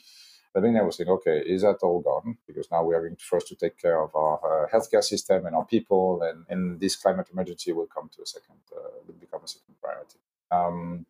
I 0.56 0.60
think 0.60 0.76
I 0.76 0.82
was 0.82 0.96
thinking, 0.96 1.12
okay, 1.14 1.42
is 1.44 1.62
that 1.62 1.78
all 1.82 2.00
gone? 2.00 2.38
Because 2.46 2.68
now 2.70 2.82
we 2.82 2.94
are 2.94 3.02
going 3.02 3.16
to 3.16 3.24
first 3.24 3.48
to 3.48 3.54
take 3.54 3.76
care 3.78 4.00
of 4.00 4.14
our 4.14 4.64
uh, 4.64 4.68
healthcare 4.74 5.04
system 5.04 5.44
and 5.44 5.54
our 5.54 5.66
people, 5.66 6.22
and, 6.22 6.44
and 6.48 6.80
this 6.80 6.96
climate 6.96 7.28
emergency 7.30 7.72
will 7.72 7.86
come 7.86 8.08
to 8.16 8.22
a 8.22 8.26
second, 8.26 8.56
uh, 8.74 8.80
will 9.06 9.14
become 9.20 9.40
a 9.44 9.48
second 9.48 9.74
priority. 9.82 10.18
Um, 10.50 11.04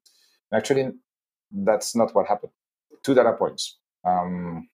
actually, 0.52 0.90
that's 1.52 1.94
not 1.94 2.12
what 2.14 2.26
happened. 2.26 2.52
Two 3.04 3.14
data 3.14 3.32
points. 3.34 3.78
Um, 4.04 4.68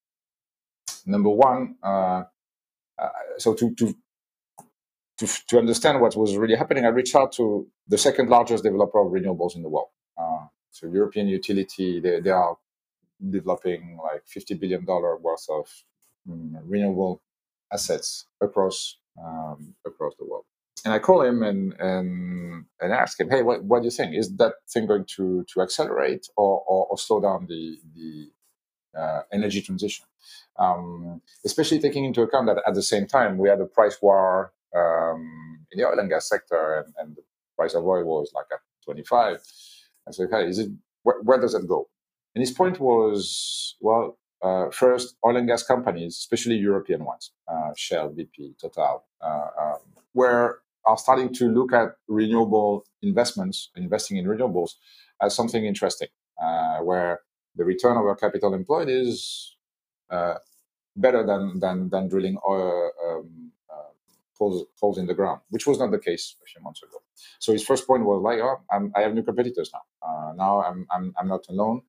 number 1.05 1.31
one, 1.31 1.76
uh, 1.83 2.23
uh 2.99 3.09
so 3.38 3.55
to, 3.55 3.75
to 3.75 3.95
to, 5.19 5.47
to 5.49 5.59
understand 5.59 6.00
what 6.00 6.17
was 6.17 6.37
really 6.37 6.57
happening, 6.57 6.85
I 6.85 6.88
reached 6.88 7.14
out 7.14 7.33
to 7.33 7.69
the 7.87 7.99
second 7.99 8.29
largest 8.29 8.64
developer 8.64 8.99
of 8.99 9.12
renewables 9.12 9.55
in 9.55 9.62
the 9.62 9.69
world. 9.69 9.88
Uh, 10.17 10.47
so 10.71 10.88
European 10.88 11.29
utility, 11.29 12.00
they, 12.00 12.21
they 12.21 12.31
are 12.31 12.57
developing 13.31 13.99
like 14.02 14.25
$50 14.26 14.59
billion 14.61 14.85
worth 14.87 15.47
of 15.50 15.69
um, 16.31 16.57
renewable 16.64 17.23
assets 17.73 18.26
across 18.41 18.99
um, 19.23 19.75
across 19.87 20.14
the 20.19 20.25
world. 20.25 20.45
And 20.85 20.93
I 20.93 20.99
call 20.99 21.23
him 21.23 21.43
and 21.43 21.75
and 21.79 22.64
and 22.81 22.93
ask 22.93 23.19
him, 23.21 23.31
hey, 23.31 23.43
what, 23.43 23.64
what 23.64 23.81
do 23.81 23.85
you 23.87 23.91
think? 23.91 24.14
Is 24.14 24.35
that 24.37 24.55
thing 24.69 24.87
going 24.87 25.05
to 25.17 25.45
to 25.52 25.61
accelerate 25.61 26.29
or, 26.37 26.62
or, 26.67 26.87
or 26.87 26.99
slow 26.99 27.21
down 27.21 27.47
the 27.49 27.79
the 27.95 28.31
uh, 28.99 29.23
energy 29.33 29.62
transition? 29.62 30.07
Um, 30.59 31.21
especially 31.45 31.79
taking 31.79 32.05
into 32.05 32.23
account 32.23 32.47
that 32.47 32.62
at 32.67 32.75
the 32.75 32.83
same 32.83 33.07
time 33.07 33.38
we 33.38 33.49
had 33.49 33.61
a 33.61 33.67
price 33.67 33.99
war 34.02 34.52
um, 34.75 35.67
in 35.71 35.79
the 35.79 35.87
oil 35.87 35.99
and 35.99 36.09
gas 36.09 36.29
sector, 36.29 36.85
and, 36.85 36.95
and, 36.99 37.17
the 37.17 37.23
price 37.57 37.75
of 37.75 37.85
oil 37.87 38.05
was 38.05 38.33
like 38.35 38.47
at 38.52 38.61
25. 38.85 39.38
I 40.09 40.11
said, 40.11 40.29
hey, 40.31 40.49
is 40.49 40.59
it 40.59 40.71
where 41.02 41.41
does 41.41 41.55
it 41.55 41.69
go?" 41.69 41.88
And 42.35 42.43
his 42.43 42.51
point 42.51 42.81
was, 42.81 43.77
well, 43.81 44.19
uh, 44.43 44.71
first, 44.71 45.17
oil 45.25 45.37
and 45.37 45.47
gas 45.47 45.62
companies, 45.62 46.17
especially 46.17 46.57
European 46.57 47.05
ones, 47.05 47.33
uh, 47.47 47.73
Shell, 47.77 48.11
BP, 48.11 48.59
Total, 48.61 49.05
uh, 49.21 49.47
um, 49.61 49.79
were 50.15 50.61
are 50.85 50.99
starting 50.99 51.33
to 51.33 51.49
look 51.49 51.73
at 51.73 51.91
renewable 52.09 52.85
investments, 53.03 53.71
investing 53.77 54.17
in 54.17 54.25
renewables, 54.25 54.71
as 55.21 55.33
something 55.33 55.65
interesting, 55.65 56.09
uh, 56.43 56.79
where 56.79 57.21
the 57.55 57.65
return 57.65 57.97
over 57.97 58.17
capital 58.17 58.53
employed 58.53 58.89
is 58.89 59.57
uh, 60.11 60.35
better 60.97 61.25
than 61.25 61.61
than 61.61 61.89
than 61.89 62.09
drilling 62.09 62.37
oil, 62.49 62.91
um, 63.07 63.53
holes, 64.43 64.65
holes 64.81 64.99
in 64.99 65.07
the 65.07 65.15
ground, 65.15 65.41
which 65.51 65.67
was 65.67 65.79
not 65.79 65.91
the 65.93 65.99
case 65.99 66.37
a 66.43 66.47
few 66.47 66.61
months 66.62 66.83
ago. 66.83 66.99
So 67.39 67.53
his 67.53 67.65
first 67.65 67.87
point 67.87 68.05
was 68.05 68.21
like, 68.23 68.41
oh, 68.41 68.61
I'm, 68.73 68.93
i 68.97 69.01
have 69.03 69.15
new 69.15 69.23
competitors 69.23 69.71
now. 69.73 69.85
Uh, 70.07 70.33
now 70.35 70.62
I'm, 70.62 70.87
I'm, 70.91 71.15
I'm 71.19 71.29
not 71.29 71.47
alone 71.49 71.83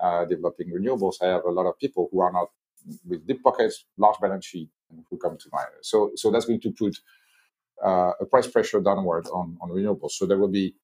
uh, 0.00 0.24
developing 0.24 0.70
renewables. 0.70 1.14
I 1.22 1.26
have 1.26 1.44
a 1.44 1.50
lot 1.50 1.66
of 1.66 1.78
people 1.78 2.08
who 2.10 2.20
are 2.20 2.32
not 2.32 2.48
with 3.06 3.26
deep 3.26 3.42
pockets, 3.42 3.84
large 3.96 4.18
balance 4.20 4.46
sheet, 4.46 4.68
who 5.10 5.16
come 5.16 5.38
to 5.38 5.48
my. 5.52 5.64
So 5.82 6.12
so 6.16 6.30
that's 6.30 6.46
going 6.46 6.60
to 6.60 6.72
put 6.72 6.98
uh, 7.84 8.12
a 8.20 8.26
price 8.26 8.46
pressure 8.46 8.80
downward 8.80 9.26
on, 9.28 9.58
on 9.60 9.70
renewables. 9.70 10.12
So 10.12 10.26
there 10.26 10.38
will 10.38 10.48
be 10.48 10.74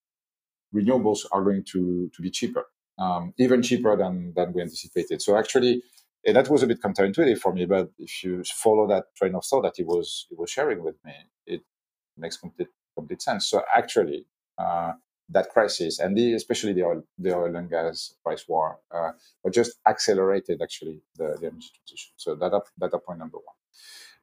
renewables 0.74 1.26
are 1.32 1.42
going 1.42 1.64
to 1.72 2.10
to 2.14 2.22
be 2.22 2.30
cheaper, 2.30 2.64
um, 2.98 3.34
even 3.38 3.62
cheaper 3.62 3.96
than 3.96 4.32
than 4.34 4.52
we 4.52 4.62
anticipated. 4.62 5.22
So 5.22 5.36
actually, 5.36 5.82
and 6.24 6.36
that 6.36 6.48
was 6.48 6.62
a 6.62 6.66
bit 6.66 6.82
counterintuitive 6.82 7.38
for 7.38 7.52
me. 7.52 7.64
But 7.66 7.90
if 7.98 8.22
you 8.24 8.42
follow 8.44 8.86
that 8.88 9.14
train 9.16 9.34
of 9.34 9.44
thought 9.44 9.62
that 9.62 9.74
he 9.76 9.84
was 9.84 10.26
he 10.28 10.34
was 10.36 10.50
sharing 10.50 10.82
with 10.82 10.96
me, 11.04 11.14
it 11.46 11.62
makes 12.16 12.36
complete 12.36 12.68
complete 12.96 13.22
sense. 13.22 13.46
So 13.46 13.62
actually, 13.74 14.26
uh, 14.58 14.92
that 15.30 15.50
crisis 15.50 15.98
and 15.98 16.16
the, 16.16 16.34
especially 16.34 16.72
the 16.72 16.82
oil 16.84 17.02
the 17.18 17.34
oil 17.34 17.54
and 17.56 17.68
gas 17.70 18.14
price 18.24 18.46
war, 18.48 18.78
uh, 18.90 19.12
but 19.42 19.52
just 19.52 19.78
accelerated 19.86 20.62
actually 20.62 21.02
the, 21.16 21.36
the 21.40 21.46
energy 21.48 21.68
transition. 21.74 22.12
So 22.16 22.36
data 22.36 22.60
data 22.80 22.98
point 22.98 23.18
number 23.18 23.38
one. 23.38 23.56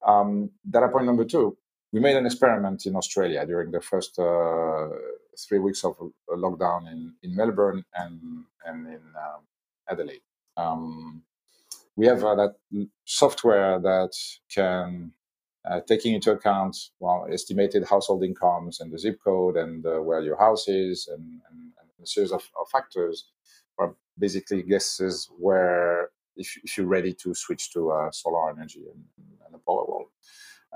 Um, 0.06 0.52
data 0.70 0.90
point 0.90 1.06
number 1.06 1.26
two. 1.26 1.58
We 1.94 2.00
made 2.02 2.18
an 2.18 2.26
experiment 2.26 2.86
in 2.86 2.96
Australia 2.96 3.46
during 3.46 3.72
the 3.72 3.82
first 3.82 4.20
uh, 4.20 4.90
three 5.48 5.60
weeks 5.60 5.86
of 5.86 5.96
lockdown 6.30 6.92
in, 6.92 7.14
in 7.24 7.36
Melbourne 7.36 7.86
and 7.94 8.46
and 8.66 8.88
in 8.88 9.02
um, 9.16 9.42
Adelaide. 9.88 10.22
Um, 10.58 11.24
we 11.96 12.08
have 12.08 12.24
uh, 12.24 12.36
that 12.36 12.56
software 13.06 13.80
that 13.80 14.12
can 14.54 15.14
uh, 15.70 15.80
taking 15.88 16.14
into 16.14 16.32
account 16.32 16.78
well 17.00 17.28
estimated 17.32 17.84
household 17.86 18.24
incomes 18.24 18.80
and 18.80 18.92
the 18.92 19.00
zip 19.00 19.20
code 19.24 19.58
and 19.58 19.86
uh, 19.86 19.98
where 20.00 20.22
your 20.22 20.38
house 20.38 20.68
is 20.68 21.08
and, 21.08 21.42
and, 21.50 21.60
and 21.80 21.90
a 22.04 22.08
series 22.08 22.32
of, 22.32 22.44
of, 22.60 22.70
factors 22.70 23.30
are 23.78 23.96
basically 24.18 24.62
guesses 24.64 25.30
where 25.38 26.10
if, 26.36 26.58
if 26.64 26.78
you're 26.78 26.88
ready 26.88 27.14
to 27.14 27.34
switch 27.34 27.72
to 27.74 27.92
uh, 27.92 28.12
solar 28.12 28.52
energy 28.52 28.84
and, 28.94 29.04
and 29.46 29.56
a 29.56 29.58
power 29.60 29.86
wall. 29.86 30.06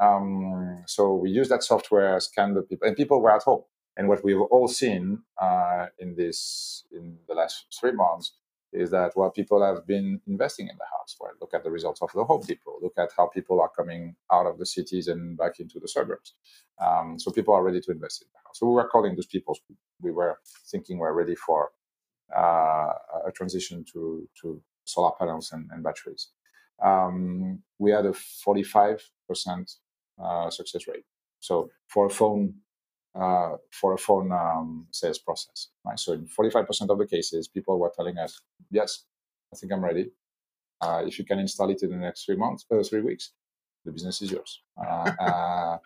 Um, 0.02 0.84
so 0.88 1.14
we 1.14 1.30
use 1.30 1.50
that 1.50 1.64
software 1.64 2.20
scan 2.20 2.54
the 2.54 2.62
people 2.62 2.88
and 2.88 2.96
people 2.96 3.22
were 3.22 3.36
at 3.36 3.44
home. 3.44 3.64
And 3.98 4.08
what 4.08 4.24
we've 4.24 4.40
all 4.40 4.70
seen 4.70 5.24
uh, 5.42 5.88
in 6.00 6.16
this 6.16 6.86
in 6.92 7.18
the 7.28 7.34
last 7.34 7.66
three 7.78 7.92
months 7.92 8.34
is 8.72 8.92
that 8.92 9.14
well, 9.16 9.32
people 9.32 9.64
have 9.64 9.86
been 9.88 10.22
investing 10.28 10.68
in 10.68 10.78
the 10.78 10.86
house. 10.98 11.16
Well, 11.20 11.32
look 11.42 11.54
at 11.54 11.64
the 11.64 11.72
results 11.72 12.02
of 12.02 12.12
the 12.14 12.24
Home 12.24 12.42
Depot. 12.42 12.80
Look 12.82 12.94
at 12.98 13.10
how 13.18 13.28
people 13.28 13.62
are 13.62 13.70
coming 13.70 14.16
out 14.32 14.46
of 14.46 14.60
the 14.60 14.66
cities 14.66 15.08
and 15.08 15.38
back 15.38 15.60
into 15.60 15.80
the 15.80 15.88
suburbs. 15.88 16.36
Um, 16.80 17.18
so 17.20 17.32
people 17.32 17.54
are 17.54 17.64
ready 17.64 17.82
to 17.82 17.92
invest 17.92 18.22
in 18.22 18.28
the 18.32 18.40
house. 18.46 18.60
So 18.60 18.68
we 18.68 18.74
were 18.74 18.88
calling 18.88 19.16
those 19.16 19.26
people. 19.26 19.58
We 20.02 20.12
were 20.12 20.40
thinking 20.72 20.98
we're 20.98 21.14
ready 21.14 21.36
for 21.36 21.72
uh, 22.36 22.94
a 23.26 23.32
transition 23.34 23.86
to 23.94 24.28
to 24.42 24.62
solar 24.86 25.12
panels 25.20 25.52
and, 25.52 25.70
and 25.72 25.84
batteries. 25.84 26.30
Um, 26.84 27.62
we 27.78 27.92
had 27.92 28.06
a 28.06 28.12
45% 28.12 29.02
uh, 30.24 30.50
success 30.50 30.88
rate. 30.88 31.04
So 31.40 31.70
for 31.88 32.08
a 32.08 32.10
phone 32.10 32.56
uh, 33.20 33.58
for 33.72 33.94
a 33.94 33.98
phone 33.98 34.32
um, 34.32 34.88
sales 34.92 35.20
process. 35.20 35.68
Right? 35.86 36.00
So 36.00 36.14
in 36.14 36.28
45% 36.28 36.90
of 36.90 36.98
the 36.98 37.06
cases, 37.06 37.48
people 37.48 37.80
were 37.80 37.92
telling 37.96 38.18
us, 38.18 38.42
"Yes, 38.72 39.06
I 39.54 39.58
think 39.58 39.74
I'm 39.74 39.84
ready. 39.84 40.12
Uh, 40.82 41.04
if 41.06 41.20
you 41.20 41.26
can 41.26 41.40
install 41.40 41.70
it 41.70 41.84
in 41.84 41.90
the 41.90 41.98
next 41.98 42.26
three 42.26 42.38
months, 42.38 42.66
uh, 42.72 42.82
three 42.84 43.02
weeks, 43.02 43.32
the 43.86 43.92
business 43.92 44.22
is 44.22 44.32
yours." 44.32 44.62
Uh, 44.78 45.12
uh, 45.20 45.78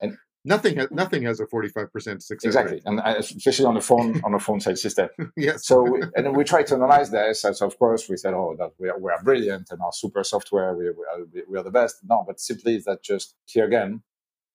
and 0.00 0.16
nothing 0.44 0.76
has 0.76 0.88
nothing 0.90 1.22
has 1.22 1.40
a 1.40 1.46
45% 1.46 2.22
success 2.22 2.44
exactly 2.44 2.74
rate. 2.74 2.82
and 2.86 3.00
uh, 3.00 3.14
especially 3.18 3.64
on 3.64 3.74
the 3.74 3.80
phone 3.80 4.20
on 4.24 4.32
the 4.32 4.38
phone 4.38 4.60
sales 4.60 4.82
system 4.82 5.08
yes 5.36 5.66
so 5.66 5.82
we, 5.82 6.02
and 6.16 6.36
we 6.36 6.42
try 6.42 6.64
to 6.64 6.74
analyze 6.74 7.10
this 7.12 7.42
so 7.42 7.66
of 7.66 7.78
course 7.78 8.08
we 8.08 8.16
said 8.16 8.34
oh 8.34 8.56
that 8.58 8.72
we 8.78 8.88
are, 8.88 8.98
we 8.98 9.10
are 9.10 9.22
brilliant 9.22 9.68
and 9.70 9.80
our 9.80 9.92
super 9.92 10.24
software 10.24 10.74
we, 10.74 10.84
we, 10.86 11.04
are, 11.12 11.44
we 11.48 11.58
are 11.58 11.62
the 11.62 11.70
best 11.70 11.98
no 12.08 12.24
but 12.26 12.40
simply 12.40 12.82
that 12.84 13.02
just 13.04 13.36
here 13.46 13.66
again 13.66 14.02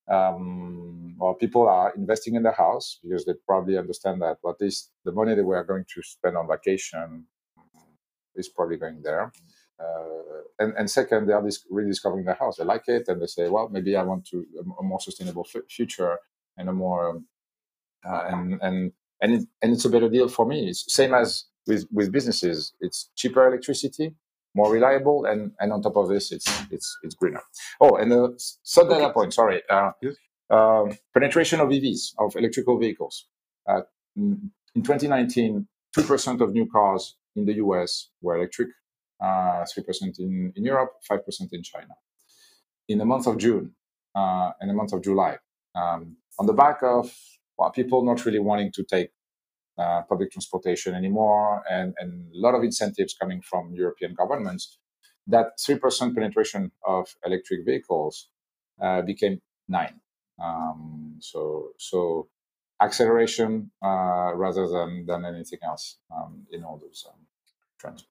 um, 0.10 1.07
well, 1.18 1.34
people 1.34 1.68
are 1.68 1.94
investing 1.96 2.36
in 2.36 2.44
the 2.44 2.52
house 2.52 3.00
because 3.04 3.26
they 3.26 3.34
probably 3.46 3.78
understand 3.78 4.22
that 4.22 4.38
at 4.48 4.62
least 4.62 4.92
the 5.06 5.12
money 5.12 5.36
they 5.36 5.42
we 5.42 5.56
are 5.56 5.64
going 5.64 5.86
to 5.96 6.02
spend 6.04 6.38
on 6.38 6.48
vacation 6.48 7.26
is 8.36 8.50
probably 8.50 8.78
going 8.78 9.02
there. 9.02 9.32
Uh, 9.80 10.42
and, 10.60 10.74
and 10.78 10.90
second, 10.90 11.28
they 11.28 11.34
are 11.34 11.44
dis- 11.44 11.66
rediscovering 11.70 12.26
the 12.26 12.34
house. 12.34 12.58
They 12.58 12.64
like 12.64 12.88
it, 12.88 13.08
and 13.08 13.22
they 13.22 13.28
say, 13.28 13.48
"Well, 13.48 13.70
maybe 13.70 13.96
I 13.96 14.04
want 14.04 14.26
to 14.28 14.46
a, 14.60 14.82
a 14.82 14.84
more 14.84 15.00
sustainable 15.00 15.46
f- 15.54 15.70
future 15.70 16.18
and 16.58 16.70
a 16.70 16.74
more 16.74 17.22
uh, 18.08 18.24
and 18.30 18.60
and 18.62 18.92
and 19.22 19.34
it, 19.34 19.48
and 19.62 19.74
it's 19.74 19.86
a 19.86 19.90
better 19.90 20.10
deal 20.10 20.30
for 20.30 20.46
me. 20.48 20.70
It's 20.70 20.92
same 20.94 21.14
as 21.14 21.46
with 21.68 21.88
with 21.92 22.12
businesses. 22.12 22.74
It's 22.80 23.10
cheaper 23.16 23.48
electricity, 23.48 24.16
more 24.56 24.72
reliable, 24.72 25.26
and 25.26 25.52
and 25.60 25.72
on 25.72 25.82
top 25.84 25.98
of 25.98 26.10
this, 26.10 26.32
it's 26.32 26.48
it's 26.72 26.98
it's 27.04 27.16
greener. 27.16 27.42
Oh, 27.80 27.96
and 27.98 28.12
the 28.12 28.40
third 28.68 28.90
data 28.90 29.12
point. 29.14 29.34
Sorry, 29.34 29.62
uh, 29.70 29.92
yes. 30.02 30.16
Uh, 30.50 30.86
penetration 31.14 31.60
of 31.60 31.70
EVs 31.70 32.14
of 32.20 32.36
electrical 32.36 32.78
vehicles. 32.78 33.28
Uh, 33.68 33.82
in 34.16 34.52
2019, 34.76 35.68
two 35.94 36.04
percent 36.04 36.42
of 36.42 36.54
new 36.54 36.68
cars 36.68 37.16
in 37.36 37.46
the 37.46 37.56
US 37.56 38.10
were 38.22 38.38
electric, 38.38 38.70
uh, 39.22 39.66
three 39.74 39.84
percent 39.84 40.20
in 40.20 40.54
in 40.56 40.64
Europe, 40.64 40.92
five 41.08 41.26
percent 41.26 41.50
in 41.54 41.64
China. 41.64 41.94
In 42.88 42.98
the 43.00 43.06
month 43.06 43.28
of 43.28 43.38
June 43.38 43.76
uh, 44.16 44.52
and 44.60 44.70
the 44.70 44.74
month 44.74 44.94
of 44.94 45.02
July, 45.04 45.38
um, 45.76 46.18
on 46.40 46.46
the 46.46 46.54
back 46.54 46.82
of 46.82 47.14
well, 47.58 47.72
people 47.72 48.06
not 48.06 48.24
really 48.26 48.40
wanting 48.40 48.72
to 48.72 48.84
take 48.84 49.10
uh, 49.78 50.02
public 50.08 50.32
transportation 50.32 50.96
anymore, 50.96 51.64
and, 51.70 51.94
and 52.00 52.34
a 52.34 52.40
lot 52.40 52.56
of 52.56 52.64
incentives 52.64 53.14
coming 53.14 53.42
from 53.42 53.74
European 53.74 54.14
governments, 54.14 54.78
that 55.28 55.58
3% 55.60 56.16
penetration 56.16 56.72
of 56.86 57.16
electric 57.26 57.66
vehicles 57.66 58.30
uh, 58.82 59.02
became 59.02 59.42
9 59.68 60.00
um, 60.42 61.16
so, 61.20 61.70
so 61.78 62.28
acceleration 62.82 63.72
uh, 63.84 64.34
rather 64.36 64.68
than, 64.68 65.06
than 65.06 65.26
anything 65.26 65.60
else 65.64 65.98
um, 66.16 66.46
in 66.52 66.64
all 66.64 66.78
those 66.78 67.06
um, 67.08 67.20
trends. 67.80 68.06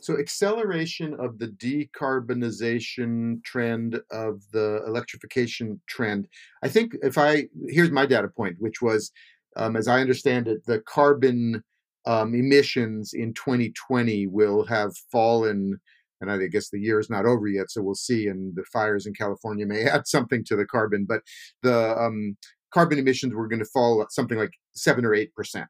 So, 0.00 0.18
acceleration 0.18 1.14
of 1.14 1.38
the 1.38 1.46
decarbonization 1.46 3.42
trend 3.44 4.00
of 4.10 4.42
the 4.52 4.82
electrification 4.84 5.80
trend. 5.86 6.26
I 6.62 6.68
think 6.68 6.96
if 7.02 7.16
I 7.16 7.44
here's 7.68 7.92
my 7.92 8.04
data 8.04 8.28
point, 8.28 8.56
which 8.58 8.82
was 8.82 9.12
um, 9.56 9.76
as 9.76 9.86
I 9.86 10.00
understand 10.00 10.48
it, 10.48 10.66
the 10.66 10.80
carbon 10.80 11.62
um, 12.04 12.34
emissions 12.34 13.12
in 13.12 13.32
2020 13.34 14.26
will 14.26 14.64
have 14.66 14.92
fallen. 15.10 15.80
And 16.22 16.30
I 16.30 16.46
guess 16.46 16.70
the 16.70 16.80
year 16.80 16.98
is 16.98 17.10
not 17.10 17.26
over 17.26 17.46
yet, 17.48 17.70
so 17.70 17.82
we'll 17.82 17.94
see. 17.94 18.28
And 18.28 18.56
the 18.56 18.64
fires 18.72 19.06
in 19.06 19.12
California 19.12 19.66
may 19.66 19.82
add 19.88 20.06
something 20.06 20.44
to 20.44 20.56
the 20.56 20.64
carbon, 20.64 21.04
but 21.06 21.22
the 21.62 21.98
um, 21.98 22.36
carbon 22.72 22.98
emissions 22.98 23.34
were 23.34 23.48
going 23.48 23.58
to 23.58 23.66
fall 23.66 24.06
something 24.08 24.38
like 24.38 24.52
seven 24.74 25.04
or 25.04 25.14
eight 25.14 25.34
percent. 25.34 25.68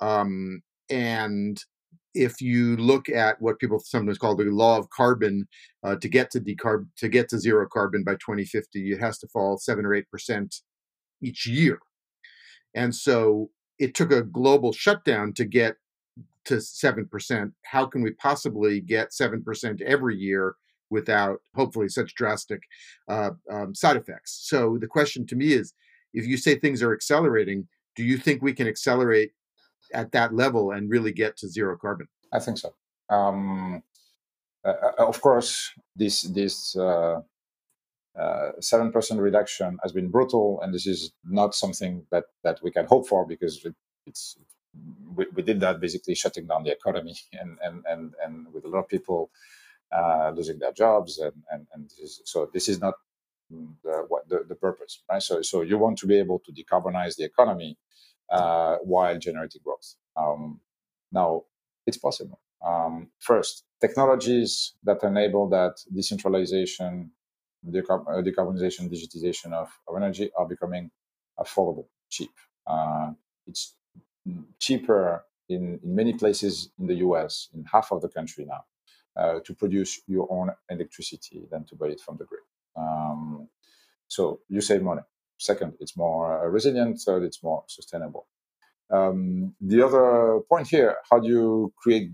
Um, 0.00 0.62
and 0.90 1.58
if 2.14 2.40
you 2.40 2.76
look 2.76 3.08
at 3.08 3.40
what 3.40 3.58
people 3.58 3.80
sometimes 3.80 4.18
call 4.18 4.36
the 4.36 4.44
law 4.44 4.76
of 4.78 4.90
carbon, 4.90 5.48
uh, 5.82 5.96
to 5.96 6.08
get 6.08 6.30
to 6.32 6.40
decarb 6.40 6.86
to 6.98 7.08
get 7.08 7.28
to 7.30 7.38
zero 7.38 7.66
carbon 7.66 8.04
by 8.04 8.12
2050, 8.12 8.92
it 8.92 9.00
has 9.00 9.18
to 9.18 9.28
fall 9.28 9.56
seven 9.58 9.86
or 9.86 9.94
eight 9.94 10.10
percent 10.10 10.56
each 11.22 11.46
year. 11.46 11.78
And 12.74 12.94
so 12.94 13.50
it 13.78 13.94
took 13.94 14.12
a 14.12 14.22
global 14.22 14.72
shutdown 14.72 15.32
to 15.34 15.44
get 15.44 15.76
to 16.46 16.60
seven 16.60 17.06
percent. 17.06 17.52
How 17.64 17.86
can 17.86 18.02
we 18.02 18.12
possibly 18.12 18.80
get 18.80 19.12
seven 19.12 19.42
percent 19.42 19.80
every 19.82 20.16
year 20.16 20.56
without 20.90 21.38
hopefully 21.54 21.88
such 21.88 22.14
drastic 22.14 22.62
uh, 23.08 23.30
um, 23.50 23.74
side 23.74 23.96
effects? 23.96 24.40
So 24.48 24.78
the 24.80 24.86
question 24.86 25.26
to 25.28 25.36
me 25.36 25.52
is, 25.52 25.74
if 26.12 26.26
you 26.26 26.36
say 26.36 26.54
things 26.54 26.82
are 26.82 26.92
accelerating, 26.92 27.68
do 27.96 28.04
you 28.04 28.16
think 28.16 28.42
we 28.42 28.52
can 28.52 28.66
accelerate 28.66 29.32
at 29.94 30.12
that 30.12 30.34
level 30.34 30.72
and 30.72 30.90
really 30.90 31.12
get 31.12 31.36
to 31.38 31.48
zero 31.48 31.76
carbon? 31.76 32.08
I 32.32 32.40
think 32.40 32.58
so. 32.58 32.74
Um, 33.10 33.82
uh, 34.64 34.68
uh 34.98 35.06
of 35.06 35.20
course, 35.20 35.70
this 35.96 36.22
this 36.22 36.76
uh, 36.76 37.20
uh, 38.18 38.50
seven 38.60 38.88
uh, 38.88 38.90
percent 38.90 39.20
reduction 39.20 39.78
has 39.82 39.92
been 39.92 40.08
brutal, 40.08 40.60
and 40.62 40.72
this 40.72 40.86
is 40.86 41.12
not 41.24 41.54
something 41.54 42.04
that 42.10 42.24
that 42.44 42.60
we 42.62 42.70
can 42.70 42.86
hope 42.86 43.08
for 43.08 43.26
because 43.26 43.64
it, 43.64 43.74
it's 44.06 44.36
did 45.44 45.60
that 45.60 45.80
basically 45.80 46.14
shutting 46.14 46.46
down 46.46 46.64
the 46.64 46.72
economy 46.72 47.16
and 47.32 47.58
and 47.62 47.84
and, 47.88 48.14
and 48.24 48.52
with 48.52 48.64
a 48.64 48.68
lot 48.68 48.80
of 48.80 48.88
people 48.88 49.30
uh, 49.92 50.32
losing 50.34 50.58
their 50.58 50.72
jobs 50.72 51.18
and 51.18 51.34
and, 51.50 51.66
and 51.74 51.84
this 51.84 51.98
is, 51.98 52.22
so 52.24 52.48
this 52.52 52.68
is 52.68 52.80
not 52.80 52.94
the, 53.50 54.04
what 54.08 54.26
the, 54.28 54.44
the 54.48 54.54
purpose 54.54 55.02
right 55.10 55.22
so 55.22 55.42
so 55.42 55.60
you 55.60 55.76
want 55.76 55.98
to 55.98 56.06
be 56.06 56.18
able 56.18 56.38
to 56.38 56.52
decarbonize 56.52 57.16
the 57.16 57.24
economy 57.24 57.76
uh, 58.32 58.76
while 58.82 59.18
generating 59.18 59.60
growth. 59.62 59.94
Um, 60.16 60.60
now, 61.12 61.42
it's 61.86 61.98
possible. 61.98 62.40
Um, 62.66 63.08
first, 63.18 63.64
technologies 63.80 64.74
that 64.84 65.02
enable 65.02 65.48
that 65.50 65.74
decentralization, 65.94 67.10
uh, 67.66 67.70
decarbonization, 67.70 68.90
digitization 68.90 69.52
of, 69.52 69.68
of, 69.86 69.96
energy 69.96 70.30
are 70.36 70.46
becoming 70.46 70.90
affordable, 71.38 71.86
cheap. 72.08 72.30
Uh, 72.66 73.10
it's 73.46 73.76
cheaper 74.62 75.24
in, 75.48 75.80
in 75.82 75.94
many 76.00 76.12
places 76.14 76.70
in 76.78 76.86
the 76.86 76.98
US, 77.06 77.48
in 77.54 77.64
half 77.64 77.92
of 77.92 78.00
the 78.00 78.08
country 78.08 78.44
now, 78.44 78.62
uh, 79.20 79.40
to 79.46 79.52
produce 79.54 80.00
your 80.06 80.26
own 80.30 80.48
electricity 80.70 81.42
than 81.50 81.64
to 81.64 81.74
buy 81.74 81.88
it 81.88 82.00
from 82.00 82.16
the 82.16 82.24
grid. 82.24 82.46
Um, 82.76 83.48
so 84.06 84.40
you 84.48 84.60
save 84.60 84.82
money. 84.82 85.02
Second, 85.38 85.74
it's 85.80 85.96
more 85.96 86.44
uh, 86.44 86.46
resilient. 86.46 87.00
Third, 87.00 87.22
it's 87.24 87.42
more 87.42 87.64
sustainable. 87.66 88.26
Um, 88.90 89.54
the 89.60 89.82
other 89.86 90.40
point 90.48 90.68
here, 90.68 90.96
how 91.10 91.18
do 91.18 91.28
you 91.28 91.72
create 91.82 92.10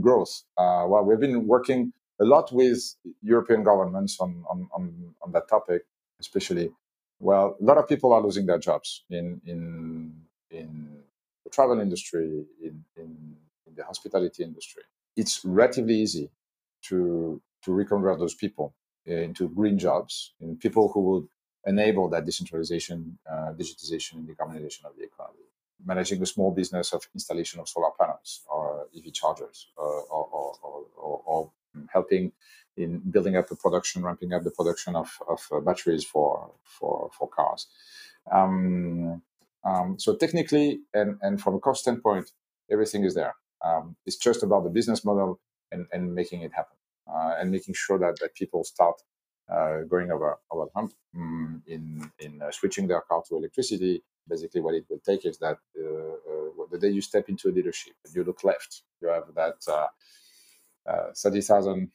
growth? 0.00 0.42
Uh, 0.58 0.84
well, 0.90 1.04
we've 1.04 1.20
been 1.20 1.46
working 1.46 1.92
a 2.20 2.24
lot 2.24 2.52
with 2.52 2.80
European 3.22 3.62
governments 3.62 4.18
on, 4.20 4.44
on, 4.50 4.68
on, 4.74 5.14
on, 5.22 5.32
that 5.32 5.48
topic, 5.48 5.82
especially. 6.20 6.70
Well, 7.20 7.56
a 7.60 7.64
lot 7.64 7.78
of 7.78 7.88
people 7.88 8.12
are 8.12 8.22
losing 8.22 8.46
their 8.46 8.58
jobs 8.58 9.04
in, 9.08 9.40
in, 9.46 10.12
in 10.50 11.02
travel 11.56 11.80
industry, 11.80 12.26
in, 12.62 12.74
in, 13.02 13.10
in 13.66 13.72
the 13.76 13.84
hospitality 13.90 14.42
industry. 14.50 14.84
It's 15.16 15.36
relatively 15.44 15.96
easy 16.04 16.30
to, 16.88 17.40
to 17.64 17.68
reconvert 17.72 18.18
those 18.18 18.34
people 18.34 18.74
into 19.06 19.48
green 19.48 19.78
jobs, 19.78 20.34
in 20.40 20.56
people 20.56 20.84
who 20.92 21.00
would 21.08 21.26
enable 21.72 22.08
that 22.10 22.24
decentralization, 22.24 23.18
uh, 23.30 23.50
digitization, 23.60 24.14
and 24.18 24.28
decarbonization 24.28 24.84
of 24.84 24.92
the 24.98 25.04
economy. 25.04 25.46
Managing 25.84 26.20
a 26.22 26.26
small 26.26 26.50
business 26.60 26.92
of 26.92 27.02
installation 27.14 27.60
of 27.60 27.68
solar 27.68 27.92
panels 27.98 28.30
or 28.52 28.88
EV 28.96 29.12
chargers, 29.12 29.68
uh, 29.78 29.82
or, 29.82 30.24
or, 30.36 30.52
or, 30.62 31.22
or, 31.26 31.50
helping 31.92 32.32
in 32.76 32.90
building 33.14 33.36
up 33.36 33.46
the 33.48 33.56
production, 33.56 34.02
ramping 34.02 34.32
up 34.32 34.42
the 34.42 34.50
production 34.50 34.96
of, 34.96 35.08
of 35.28 35.40
uh, 35.52 35.60
batteries 35.60 36.04
for 36.12 36.50
for 36.64 37.10
for 37.16 37.28
cars. 37.28 37.66
Um, 38.30 39.22
um, 39.68 39.98
so 39.98 40.14
technically 40.16 40.80
and, 40.94 41.18
and 41.22 41.40
from 41.42 41.54
a 41.54 41.60
cost 41.60 41.80
standpoint, 41.82 42.30
everything 42.70 43.04
is 43.04 43.14
there. 43.14 43.34
Um, 43.64 43.96
it's 44.06 44.16
just 44.16 44.42
about 44.42 44.64
the 44.64 44.70
business 44.70 45.04
model 45.04 45.40
and, 45.72 45.86
and 45.92 46.14
making 46.14 46.42
it 46.42 46.52
happen 46.54 46.76
uh, 47.12 47.34
and 47.38 47.50
making 47.50 47.74
sure 47.74 47.98
that, 47.98 48.14
that 48.20 48.34
people 48.34 48.62
start 48.64 48.96
uh, 49.48 49.82
going 49.88 50.10
over 50.10 50.38
over 50.50 50.64
the 50.64 50.70
hump 50.74 50.92
um, 51.16 51.62
in 51.66 52.10
in 52.18 52.42
uh, 52.42 52.50
switching 52.50 52.88
their 52.88 53.02
car 53.02 53.22
to 53.28 53.36
electricity. 53.36 54.02
Basically, 54.28 54.60
what 54.60 54.74
it 54.74 54.84
will 54.90 54.98
take 55.10 55.24
is 55.24 55.38
that 55.38 55.58
uh, 55.80 56.16
the 56.70 56.78
day 56.80 56.90
you 56.90 57.00
step 57.00 57.28
into 57.28 57.48
a 57.48 57.52
dealership 57.52 57.94
and 58.04 58.14
you 58.14 58.24
look 58.24 58.42
left, 58.42 58.82
you 59.00 59.08
have 59.08 59.24
that 59.36 59.54
thirty 61.16 61.40
thousand 61.40 61.92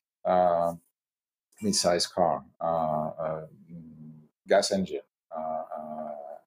mid-size 1.61 2.07
car, 2.07 2.43
gas 4.47 4.71
engine, 4.71 5.01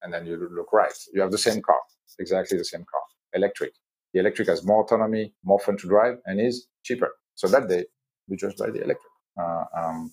and 0.04 0.12
then 0.12 0.26
you 0.26 0.36
look 0.36 0.72
right, 0.72 0.92
you 1.12 1.20
have 1.20 1.32
the 1.32 1.38
same 1.38 1.60
car, 1.60 1.80
exactly 2.20 2.56
the 2.56 2.64
same 2.64 2.84
car, 2.84 3.00
electric. 3.32 3.72
The 4.12 4.20
electric 4.20 4.46
has 4.48 4.64
more 4.64 4.84
autonomy, 4.84 5.32
more 5.42 5.58
fun 5.58 5.76
to 5.78 5.88
drive, 5.88 6.18
and 6.26 6.40
is 6.40 6.68
cheaper. 6.84 7.10
So 7.34 7.48
that 7.48 7.68
day, 7.68 7.84
you 8.28 8.36
just 8.36 8.58
buy 8.58 8.70
the 8.70 8.82
electric. 8.84 9.12
Uh, 9.36 9.64
um, 9.76 10.12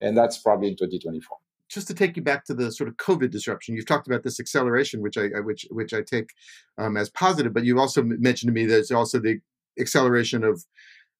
and 0.00 0.16
that's 0.16 0.38
probably 0.38 0.68
in 0.68 0.76
2024 0.76 1.36
just 1.70 1.86
to 1.86 1.94
take 1.94 2.16
you 2.16 2.22
back 2.22 2.44
to 2.44 2.52
the 2.52 2.72
sort 2.72 2.88
of 2.88 2.96
COVID 2.96 3.30
disruption, 3.30 3.76
you've 3.76 3.86
talked 3.86 4.08
about 4.08 4.24
this 4.24 4.40
acceleration, 4.40 5.00
which 5.00 5.16
I 5.16 5.28
which 5.40 5.66
which 5.70 5.94
I 5.94 6.02
take 6.02 6.30
um, 6.76 6.96
as 6.96 7.08
positive. 7.08 7.54
But 7.54 7.64
you 7.64 7.78
also 7.78 8.02
mentioned 8.02 8.48
to 8.48 8.52
me 8.52 8.66
that 8.66 8.78
it's 8.78 8.90
also 8.90 9.20
the 9.20 9.38
acceleration 9.78 10.42
of 10.42 10.64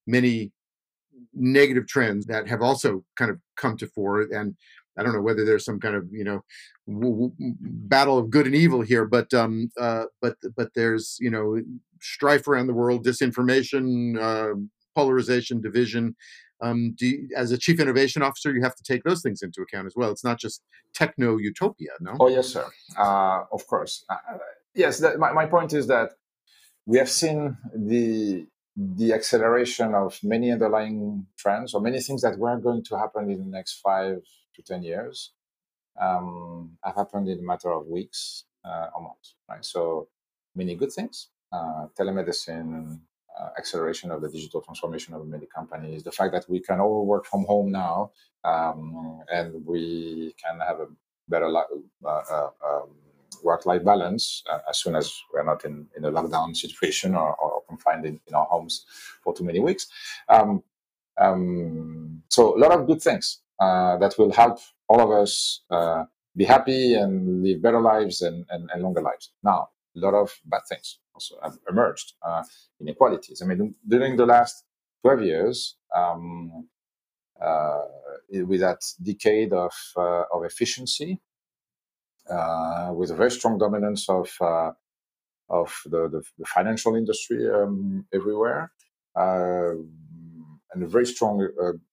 many 0.06 0.50
negative 1.32 1.86
trends 1.86 2.26
that 2.26 2.48
have 2.48 2.62
also 2.62 3.04
kind 3.16 3.30
of 3.30 3.38
come 3.56 3.76
to 3.76 3.86
fore. 3.86 4.22
And 4.22 4.56
I 4.98 5.02
don't 5.02 5.12
know 5.12 5.22
whether 5.22 5.44
there's 5.44 5.64
some 5.64 5.80
kind 5.80 5.94
of 5.94 6.08
you 6.10 6.24
know 6.24 6.40
w- 6.86 7.30
w- 7.30 7.56
battle 7.60 8.18
of 8.18 8.30
good 8.30 8.46
and 8.46 8.54
evil 8.54 8.82
here, 8.82 9.06
but 9.06 9.32
um, 9.34 9.70
uh, 9.78 10.04
but 10.20 10.36
but 10.56 10.70
there's 10.74 11.16
you 11.20 11.30
know 11.30 11.60
strife 12.00 12.48
around 12.48 12.66
the 12.66 12.74
world, 12.74 13.04
disinformation, 13.04 14.18
uh, 14.20 14.54
polarization, 14.94 15.60
division 15.60 16.16
um, 16.60 16.94
you, 17.00 17.28
as 17.36 17.52
a 17.52 17.58
chief 17.58 17.80
innovation 17.80 18.22
officer, 18.22 18.52
you 18.52 18.62
have 18.62 18.74
to 18.74 18.82
take 18.82 19.02
those 19.04 19.22
things 19.22 19.42
into 19.42 19.62
account 19.62 19.86
as 19.86 19.94
well. 19.96 20.10
It's 20.10 20.24
not 20.24 20.38
just 20.38 20.62
techno 20.94 21.38
utopia, 21.38 21.90
no? 22.00 22.16
Oh, 22.20 22.28
yes, 22.28 22.48
sir. 22.48 22.66
Uh, 22.98 23.44
of 23.52 23.66
course. 23.66 24.04
Uh, 24.08 24.16
yes, 24.74 24.98
that, 24.98 25.18
my, 25.18 25.32
my 25.32 25.46
point 25.46 25.72
is 25.72 25.86
that 25.86 26.12
we 26.86 26.98
have 26.98 27.10
seen 27.10 27.56
the 27.74 28.46
the 28.76 29.12
acceleration 29.12 29.94
of 29.94 30.18
many 30.22 30.50
underlying 30.50 31.26
trends 31.36 31.74
or 31.74 31.80
many 31.82 32.00
things 32.00 32.22
that 32.22 32.38
were 32.38 32.56
going 32.56 32.82
to 32.82 32.96
happen 32.96 33.28
in 33.28 33.38
the 33.38 33.44
next 33.44 33.80
five 33.80 34.22
to 34.54 34.62
ten 34.62 34.82
years 34.82 35.32
um, 36.00 36.76
have 36.84 36.96
happened 36.96 37.28
in 37.28 37.38
a 37.38 37.42
matter 37.42 37.70
of 37.70 37.86
weeks 37.86 38.44
uh, 38.64 38.88
or 38.94 39.02
months. 39.02 39.34
Right. 39.48 39.64
So 39.64 40.08
many 40.54 40.74
good 40.74 40.92
things. 40.92 41.28
Uh, 41.52 41.86
telemedicine, 41.98 43.00
uh, 43.38 43.48
acceleration 43.58 44.10
of 44.10 44.20
the 44.22 44.28
digital 44.28 44.60
transformation 44.60 45.14
of 45.14 45.26
many 45.26 45.46
companies, 45.46 46.02
the 46.02 46.12
fact 46.12 46.32
that 46.32 46.48
we 46.48 46.60
can 46.60 46.80
all 46.80 47.06
work 47.06 47.26
from 47.26 47.44
home 47.44 47.70
now, 47.70 48.10
um, 48.44 49.22
and 49.32 49.64
we 49.66 50.34
can 50.42 50.60
have 50.60 50.80
a 50.80 50.86
better 51.28 51.46
uh, 51.46 51.64
uh, 52.04 52.50
um, 52.64 52.90
work-life 53.42 53.84
balance 53.84 54.42
uh, 54.50 54.58
as 54.68 54.78
soon 54.78 54.94
as 54.94 55.12
we're 55.32 55.44
not 55.44 55.64
in, 55.64 55.86
in 55.96 56.04
a 56.04 56.10
lockdown 56.10 56.54
situation 56.54 57.14
or, 57.14 57.34
or 57.36 57.62
confined 57.68 58.04
in, 58.04 58.20
in, 58.26 58.34
our 58.34 58.46
homes 58.46 58.84
for 59.22 59.32
too 59.32 59.44
many 59.44 59.60
weeks. 59.60 59.86
Um, 60.28 60.62
um, 61.18 62.22
so 62.28 62.56
a 62.56 62.58
lot 62.58 62.72
of 62.72 62.86
good 62.86 63.00
things 63.00 63.40
that 63.60 64.14
will 64.18 64.32
help 64.32 64.58
all 64.88 65.00
of 65.00 65.10
us 65.10 65.62
uh, 65.70 66.04
be 66.36 66.44
happy 66.44 66.94
and 66.94 67.42
live 67.42 67.62
better 67.62 67.80
lives 67.80 68.22
and, 68.22 68.44
and, 68.50 68.68
and 68.72 68.82
longer 68.82 69.02
lives. 69.02 69.32
Now, 69.42 69.68
a 69.96 70.00
lot 70.00 70.14
of 70.14 70.32
bad 70.44 70.62
things 70.68 70.98
also 71.14 71.36
have 71.42 71.58
emerged, 71.68 72.14
uh, 72.22 72.42
inequalities. 72.80 73.42
I 73.42 73.46
mean, 73.46 73.74
during 73.86 74.16
the 74.16 74.26
last 74.26 74.64
12 75.02 75.22
years, 75.22 75.76
um, 75.94 76.68
uh, 77.40 77.82
with 78.30 78.60
that 78.60 78.80
decade 79.02 79.52
of, 79.52 79.72
uh, 79.96 80.24
of 80.32 80.44
efficiency, 80.44 81.20
uh, 82.30 82.92
with 82.94 83.10
a 83.10 83.16
very 83.16 83.30
strong 83.30 83.58
dominance 83.58 84.08
of, 84.08 84.30
uh, 84.40 84.70
of 85.48 85.74
the, 85.86 86.08
the, 86.08 86.22
the, 86.38 86.46
financial 86.46 86.94
industry 86.94 87.50
um, 87.50 88.06
everywhere, 88.14 88.70
uh, 89.16 89.72
and 90.72 90.82
a 90.82 90.86
very 90.86 91.06
strong 91.06 91.48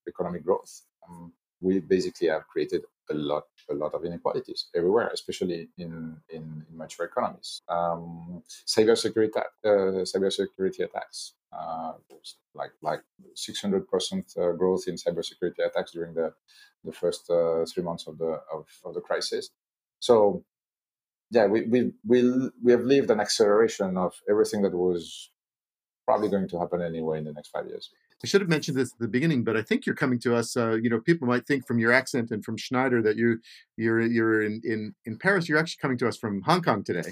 economic 0.08 0.43
growth. 0.43 0.84
Um, 1.10 1.34
we 1.62 1.80
basically 1.80 2.28
have 2.28 2.48
created 2.48 2.84
a 3.10 3.13
lot 3.13 3.43
a 3.70 3.74
lot 3.74 3.93
of 3.93 4.06
inequalities 4.06 4.67
everywhere, 4.76 5.10
especially 5.13 5.70
in 5.78 6.17
in, 6.30 6.63
in 6.65 6.65
mature 6.74 7.06
economies. 7.06 7.62
Um, 7.70 8.43
cybersecurity 8.67 9.38
uh, 9.65 10.04
cybersecurity 10.06 10.82
attacks, 10.82 11.34
uh, 11.52 11.93
like 12.54 12.72
like 12.82 13.02
600 13.36 13.88
percent 13.89 14.34
uh, 14.38 14.52
growth 14.54 14.86
in 14.88 14.96
cybersecurity 14.96 15.65
attacks 15.65 15.91
during 15.91 16.13
the 16.13 16.34
the 16.84 16.91
first 16.91 17.30
uh, 17.30 17.65
three 17.65 17.84
months 17.84 18.08
of 18.08 18.17
the 18.17 18.39
of, 18.54 18.65
of 18.86 18.93
the 18.93 19.02
crisis. 19.02 19.50
So 20.00 20.43
yeah, 21.32 21.48
we 21.48 21.63
we 21.63 21.93
we 22.08 22.50
we 22.63 22.72
have 22.72 22.82
lived 22.84 23.12
an 23.12 23.20
acceleration 23.20 23.98
of 23.98 24.13
everything 24.30 24.62
that 24.63 24.74
was 24.74 25.32
probably 26.06 26.30
going 26.30 26.48
to 26.50 26.60
happen 26.60 26.82
anyway 26.82 27.20
in 27.20 27.26
the 27.26 27.34
next 27.34 27.50
five 27.50 27.67
years. 27.67 27.91
I 28.23 28.27
should 28.27 28.41
have 28.41 28.49
mentioned 28.49 28.77
this 28.77 28.93
at 28.93 28.99
the 28.99 29.08
beginning, 29.08 29.43
but 29.43 29.56
I 29.56 29.62
think 29.62 29.86
you're 29.86 29.95
coming 29.95 30.19
to 30.21 30.36
us. 30.36 30.58
Uh, 30.58 30.75
you 30.82 30.89
know, 30.89 30.99
people 30.99 31.27
might 31.27 31.45
think 31.45 31.67
from 31.67 31.77
your 31.77 31.91
accent 31.91 32.32
and 32.32 32.43
from 32.43 32.58
Schneider 32.58 33.01
that 33.03 33.15
you 33.15 33.39
you're 33.75 34.01
you're 34.01 34.41
in, 34.41 34.62
in 34.63 34.95
in 35.06 35.17
Paris. 35.17 35.47
You're 35.47 35.60
actually 35.60 35.82
coming 35.82 35.97
to 35.99 36.08
us 36.08 36.17
from 36.17 36.41
Hong 36.41 36.62
Kong 36.62 36.84
today. 36.84 37.12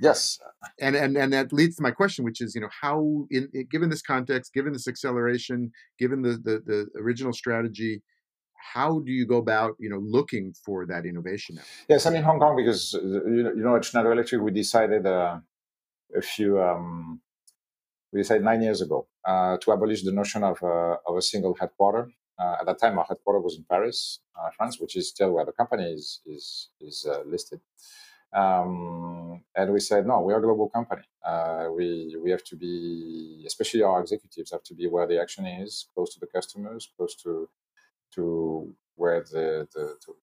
Yes, 0.00 0.38
and 0.80 0.94
and 0.94 1.16
and 1.16 1.32
that 1.32 1.52
leads 1.52 1.76
to 1.76 1.82
my 1.82 1.90
question, 1.90 2.24
which 2.24 2.40
is, 2.40 2.54
you 2.54 2.60
know, 2.60 2.68
how 2.80 3.26
in, 3.30 3.48
in 3.52 3.66
given 3.66 3.90
this 3.90 4.02
context, 4.02 4.54
given 4.54 4.72
this 4.72 4.86
acceleration, 4.86 5.72
given 5.98 6.22
the, 6.22 6.40
the 6.44 6.62
the 6.64 6.86
original 7.00 7.32
strategy, 7.32 8.00
how 8.54 9.00
do 9.00 9.10
you 9.10 9.26
go 9.26 9.38
about, 9.38 9.74
you 9.80 9.88
know, 9.88 9.98
looking 9.98 10.54
for 10.64 10.86
that 10.86 11.04
innovation 11.04 11.56
now? 11.56 11.62
Yes, 11.88 12.06
I'm 12.06 12.14
in 12.14 12.22
Hong 12.22 12.38
Kong 12.38 12.54
because 12.54 12.94
uh, 12.94 13.24
you 13.26 13.52
know 13.56 13.74
at 13.74 13.84
Schneider 13.84 14.12
Electric 14.12 14.40
we 14.40 14.52
decided 14.52 15.04
uh, 15.04 15.38
a 16.16 16.22
few 16.22 16.62
um, 16.62 17.20
we 18.12 18.20
decided 18.20 18.44
nine 18.44 18.62
years 18.62 18.80
ago 18.80 19.06
uh, 19.24 19.56
to 19.58 19.70
abolish 19.72 20.02
the 20.02 20.12
notion 20.12 20.42
of, 20.42 20.62
uh, 20.62 20.96
of 21.06 21.16
a 21.16 21.22
single 21.22 21.54
headquarter. 21.54 22.10
Uh, 22.38 22.56
at 22.60 22.66
that 22.66 22.78
time, 22.78 22.98
our 22.98 23.04
headquarter 23.04 23.40
was 23.40 23.56
in 23.56 23.64
Paris, 23.68 24.20
uh, 24.40 24.48
France, 24.56 24.80
which 24.80 24.96
is 24.96 25.08
still 25.08 25.32
where 25.32 25.44
the 25.44 25.52
company 25.52 25.84
is 25.92 26.20
is, 26.24 26.68
is 26.80 27.06
uh, 27.08 27.22
listed. 27.26 27.60
Um, 28.32 29.42
and 29.56 29.72
we 29.72 29.80
said, 29.80 30.06
no, 30.06 30.20
we 30.20 30.32
are 30.32 30.38
a 30.38 30.42
global 30.42 30.68
company. 30.68 31.02
Uh, 31.24 31.68
we 31.74 32.16
we 32.22 32.30
have 32.30 32.44
to 32.44 32.56
be, 32.56 33.42
especially 33.46 33.82
our 33.82 34.00
executives, 34.00 34.52
have 34.52 34.62
to 34.64 34.74
be 34.74 34.86
where 34.86 35.06
the 35.06 35.20
action 35.20 35.46
is, 35.46 35.86
close 35.94 36.14
to 36.14 36.20
the 36.20 36.26
customers, 36.26 36.88
close 36.96 37.14
to 37.16 37.48
to 38.14 38.72
where 38.94 39.20
the 39.20 39.66
the 39.74 39.96
to, 40.04 40.14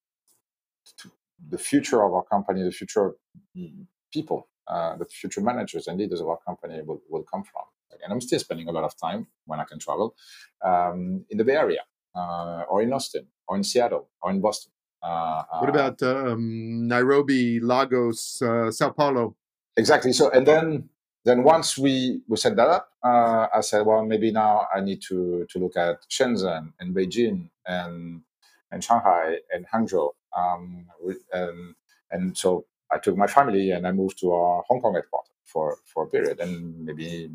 to 1.00 1.12
the 1.50 1.58
future 1.58 2.04
of 2.04 2.14
our 2.14 2.24
company, 2.24 2.64
the 2.64 2.72
future 2.72 3.16
people, 4.14 4.48
the 4.70 5.06
future 5.10 5.42
managers 5.42 5.88
and 5.88 6.00
leaders 6.00 6.22
of 6.22 6.30
our 6.30 6.40
company 6.48 6.82
will, 6.82 7.02
will 7.10 7.24
come 7.24 7.44
from 7.44 7.64
and 8.04 8.12
I'm 8.14 8.22
still 8.22 8.40
spending 8.40 8.68
a 8.68 8.72
lot 8.72 8.84
of 8.84 8.98
time 8.98 9.28
when 9.46 9.60
I 9.60 9.66
can 9.66 9.80
travel 9.80 10.16
um, 10.64 11.26
in 11.30 11.38
the 11.38 11.44
Bay 11.44 11.56
Area 11.56 11.82
uh, 12.16 12.64
or 12.70 12.82
in 12.82 12.94
Austin 12.94 13.28
or 13.48 13.58
in 13.58 13.64
Seattle 13.64 14.10
or 14.22 14.32
in 14.32 14.42
Boston. 14.42 14.72
Uh, 15.02 15.44
what 15.60 15.70
about 15.70 16.02
um, 16.02 16.88
Nairobi, 16.88 17.60
Lagos, 17.60 18.42
uh, 18.42 18.72
Sao 18.72 18.90
Paulo? 18.90 19.36
Exactly. 19.78 20.14
So, 20.14 20.32
and 20.32 20.48
then 20.48 20.90
then 21.26 21.44
once 21.44 21.78
we, 21.78 22.22
we 22.28 22.38
set 22.38 22.56
that 22.56 22.68
up, 22.68 22.90
uh, 23.04 23.48
I 23.54 23.62
said, 23.62 23.86
well, 23.86 24.06
maybe 24.06 24.32
now 24.32 24.68
I 24.74 24.80
need 24.80 25.02
to 25.04 25.46
to 25.50 25.60
look 25.60 25.76
at 25.78 26.08
Shenzhen 26.10 26.74
and 26.80 26.96
Beijing 26.96 27.50
and 27.68 28.22
and 28.72 28.84
Shanghai 28.84 29.38
and 29.54 29.66
Hangzhou. 29.68 30.12
Um, 30.36 30.88
and 31.34 31.76
and 32.12 32.38
so 32.38 32.66
I 32.92 32.98
took 32.98 33.18
my 33.18 33.28
family 33.28 33.72
and 33.72 33.88
I 33.88 33.92
moved 33.92 34.20
to 34.20 34.34
our 34.34 34.64
Hong 34.68 34.82
Kong 34.82 34.96
headquarters 34.96 35.32
for 35.44 35.78
for 35.86 36.04
a 36.04 36.08
period, 36.08 36.40
and 36.40 36.86
maybe 36.86 37.30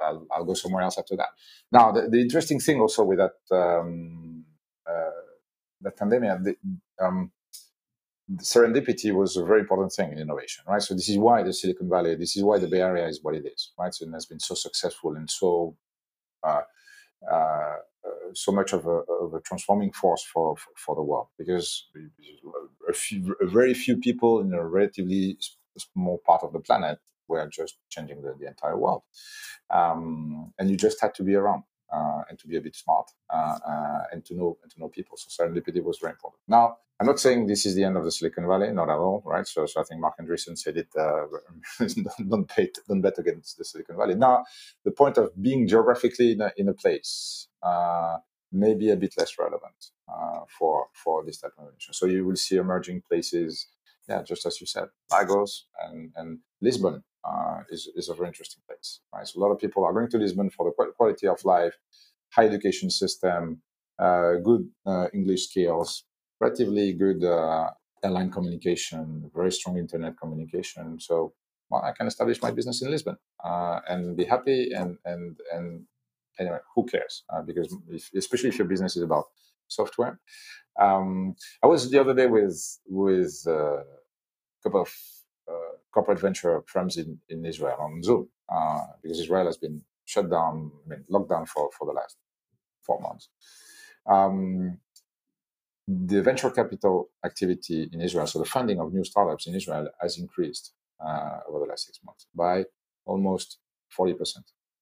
I'll, 0.00 0.26
I'll 0.30 0.44
go 0.44 0.54
somewhere 0.54 0.82
else 0.82 0.98
after 0.98 1.16
that. 1.16 1.28
Now, 1.72 1.92
the, 1.92 2.08
the 2.08 2.20
interesting 2.20 2.60
thing 2.60 2.80
also 2.80 3.04
with 3.04 3.18
that 3.18 3.56
um, 3.56 4.44
uh, 4.88 5.10
that 5.82 5.96
pandemic, 5.96 6.42
the, 6.42 6.56
um, 7.04 7.30
serendipity 8.36 9.14
was 9.14 9.36
a 9.36 9.44
very 9.44 9.60
important 9.60 9.92
thing 9.92 10.12
in 10.12 10.18
innovation, 10.18 10.64
right? 10.66 10.82
So 10.82 10.94
this 10.94 11.08
is 11.08 11.18
why 11.18 11.42
the 11.42 11.52
Silicon 11.52 11.88
Valley, 11.88 12.14
this 12.14 12.36
is 12.36 12.42
why 12.42 12.58
the 12.58 12.66
Bay 12.66 12.80
Area 12.80 13.06
is 13.06 13.20
what 13.22 13.34
it 13.34 13.44
is, 13.46 13.72
right? 13.78 13.92
So 13.94 14.06
it 14.06 14.12
has 14.12 14.26
been 14.26 14.40
so 14.40 14.54
successful 14.54 15.14
and 15.14 15.30
so 15.30 15.76
uh, 16.42 16.62
uh, 17.30 17.76
so 18.34 18.52
much 18.52 18.72
of 18.72 18.86
a, 18.86 19.00
of 19.22 19.34
a, 19.34 19.40
transforming 19.40 19.92
force 19.92 20.22
for, 20.24 20.56
for, 20.56 20.70
for 20.76 20.94
the 20.94 21.02
world 21.02 21.28
because 21.38 21.86
a, 22.88 22.92
few, 22.92 23.34
a 23.40 23.46
very 23.46 23.72
few 23.72 23.96
people 23.96 24.40
in 24.40 24.52
a 24.52 24.66
relatively 24.66 25.38
small 25.78 26.20
part 26.26 26.42
of 26.42 26.52
the 26.52 26.60
planet 26.60 26.98
were 27.28 27.48
just 27.48 27.76
changing 27.90 28.22
the, 28.22 28.34
the 28.38 28.46
entire 28.46 28.76
world. 28.76 29.02
Um, 29.70 30.52
and 30.58 30.70
you 30.70 30.76
just 30.76 31.00
had 31.00 31.14
to 31.16 31.22
be 31.22 31.34
around 31.34 31.64
uh, 31.92 32.22
and 32.28 32.38
to 32.38 32.48
be 32.48 32.56
a 32.56 32.60
bit 32.60 32.74
smart 32.74 33.10
uh, 33.32 33.58
uh, 33.66 34.02
and 34.12 34.24
to 34.24 34.34
know 34.34 34.58
and 34.62 34.70
to 34.72 34.80
know 34.80 34.88
people. 34.88 35.16
So 35.16 35.28
serendipity 35.44 35.82
was 35.82 35.98
very 36.00 36.12
important. 36.12 36.40
Now, 36.48 36.78
I'm 37.00 37.06
not 37.06 37.18
saying 37.20 37.46
this 37.46 37.66
is 37.66 37.74
the 37.74 37.84
end 37.84 37.96
of 37.96 38.04
the 38.04 38.12
Silicon 38.12 38.46
Valley, 38.46 38.72
not 38.72 38.88
at 38.88 38.96
all, 38.96 39.22
right? 39.26 39.46
So, 39.46 39.66
so 39.66 39.80
I 39.80 39.84
think 39.84 40.00
Marc 40.00 40.14
Andreessen 40.18 40.56
said 40.56 40.76
it: 40.76 40.88
uh, 40.98 41.26
don't, 42.28 42.28
don't, 42.28 42.78
don't 42.88 43.00
bet 43.00 43.18
against 43.18 43.58
the 43.58 43.64
Silicon 43.64 43.96
Valley. 43.96 44.14
Now, 44.14 44.44
the 44.84 44.92
point 44.92 45.18
of 45.18 45.30
being 45.40 45.66
geographically 45.66 46.32
in 46.32 46.40
a, 46.40 46.52
in 46.56 46.68
a 46.68 46.74
place 46.74 47.48
uh, 47.62 48.18
may 48.52 48.74
be 48.74 48.90
a 48.90 48.96
bit 48.96 49.14
less 49.18 49.38
relevant 49.38 49.90
uh, 50.08 50.40
for 50.58 50.86
for 50.92 51.24
this 51.24 51.38
type 51.38 51.52
of 51.58 51.64
innovation. 51.64 51.94
So 51.94 52.06
you 52.06 52.24
will 52.24 52.36
see 52.36 52.56
emerging 52.56 53.02
places, 53.08 53.66
yeah, 54.08 54.22
just 54.22 54.46
as 54.46 54.60
you 54.60 54.66
said, 54.66 54.88
Lagos 55.12 55.66
and 55.82 56.12
and 56.16 56.38
Lisbon 56.60 57.02
uh, 57.26 57.60
is, 57.70 57.88
is 57.94 58.08
a 58.08 58.14
very 58.14 58.28
interesting 58.28 58.62
place. 58.66 59.00
Right? 59.12 59.26
So 59.26 59.40
a 59.40 59.42
lot 59.42 59.52
of 59.52 59.58
people 59.58 59.84
are 59.84 59.92
going 59.92 60.10
to 60.10 60.18
Lisbon 60.18 60.50
for 60.50 60.66
the 60.66 60.92
quality 60.92 61.26
of 61.26 61.44
life, 61.44 61.74
high 62.30 62.46
education 62.46 62.90
system, 62.90 63.62
uh, 63.98 64.34
good 64.42 64.68
uh, 64.86 65.08
English 65.12 65.48
skills, 65.48 66.04
relatively 66.40 66.92
good 66.92 67.24
uh, 67.24 67.70
airline 68.02 68.30
communication, 68.30 69.30
very 69.34 69.52
strong 69.52 69.78
internet 69.78 70.18
communication. 70.20 71.00
So 71.00 71.32
well, 71.70 71.82
I 71.82 71.92
can 71.92 72.06
establish 72.06 72.42
my 72.42 72.50
business 72.50 72.82
in 72.82 72.90
Lisbon 72.90 73.16
uh, 73.42 73.80
and 73.88 74.16
be 74.16 74.24
happy. 74.24 74.72
And 74.72 74.98
and 75.04 75.36
and 75.52 75.86
anyway, 76.38 76.58
who 76.74 76.84
cares? 76.84 77.24
Uh, 77.32 77.42
because 77.42 77.74
if, 77.88 78.10
especially 78.14 78.50
if 78.50 78.58
your 78.58 78.68
business 78.68 78.96
is 78.96 79.02
about 79.02 79.26
software. 79.68 80.20
Um, 80.80 81.36
I 81.62 81.66
was 81.66 81.90
the 81.90 82.00
other 82.00 82.14
day 82.14 82.26
with 82.26 82.60
with 82.86 83.44
a 83.46 83.84
couple 84.62 84.82
of 84.82 84.92
corporate 85.94 86.20
venture 86.20 86.62
firms 86.66 86.96
in, 86.96 87.18
in 87.28 87.46
Israel 87.52 87.78
on 87.86 88.02
Zoom 88.02 88.28
uh, 88.54 88.84
because 89.00 89.20
Israel 89.20 89.46
has 89.46 89.56
been 89.56 89.80
shut 90.04 90.28
down, 90.28 90.72
I 90.84 90.88
mean, 90.90 91.04
locked 91.08 91.30
down 91.30 91.46
for, 91.46 91.70
for 91.76 91.86
the 91.86 91.96
last 92.00 92.16
four 92.86 93.00
months. 93.00 93.28
Um, 94.14 94.78
the 95.86 96.20
venture 96.22 96.50
capital 96.50 97.10
activity 97.24 97.88
in 97.92 98.00
Israel, 98.00 98.26
so 98.26 98.38
the 98.38 98.52
funding 98.56 98.80
of 98.80 98.92
new 98.92 99.04
startups 99.04 99.46
in 99.46 99.54
Israel, 99.54 99.88
has 100.00 100.18
increased 100.18 100.72
uh, 101.06 101.38
over 101.48 101.60
the 101.60 101.70
last 101.70 101.86
six 101.86 102.00
months 102.04 102.26
by 102.34 102.64
almost 103.06 103.58
40%. 103.96 104.16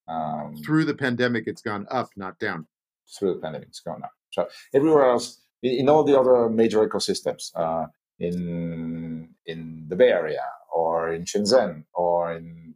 Um, 0.08 0.56
through 0.64 0.84
the 0.86 0.94
pandemic, 0.94 1.44
it's 1.46 1.62
gone 1.62 1.86
up, 1.90 2.08
not 2.16 2.38
down. 2.38 2.66
Through 3.14 3.34
the 3.34 3.40
pandemic, 3.40 3.68
it's 3.68 3.80
gone 3.80 4.02
up. 4.02 4.12
So 4.30 4.48
everywhere 4.72 5.06
else, 5.10 5.42
in, 5.62 5.72
in 5.80 5.88
all 5.88 6.04
the 6.04 6.18
other 6.18 6.48
major 6.48 6.86
ecosystems, 6.88 7.50
uh, 7.54 7.86
in 8.18 9.28
in 9.46 9.84
the 9.88 9.96
Bay 9.96 10.10
Area 10.10 10.44
or 10.72 11.12
in 11.12 11.24
Shenzhen 11.24 11.84
or 11.94 12.34
in 12.34 12.74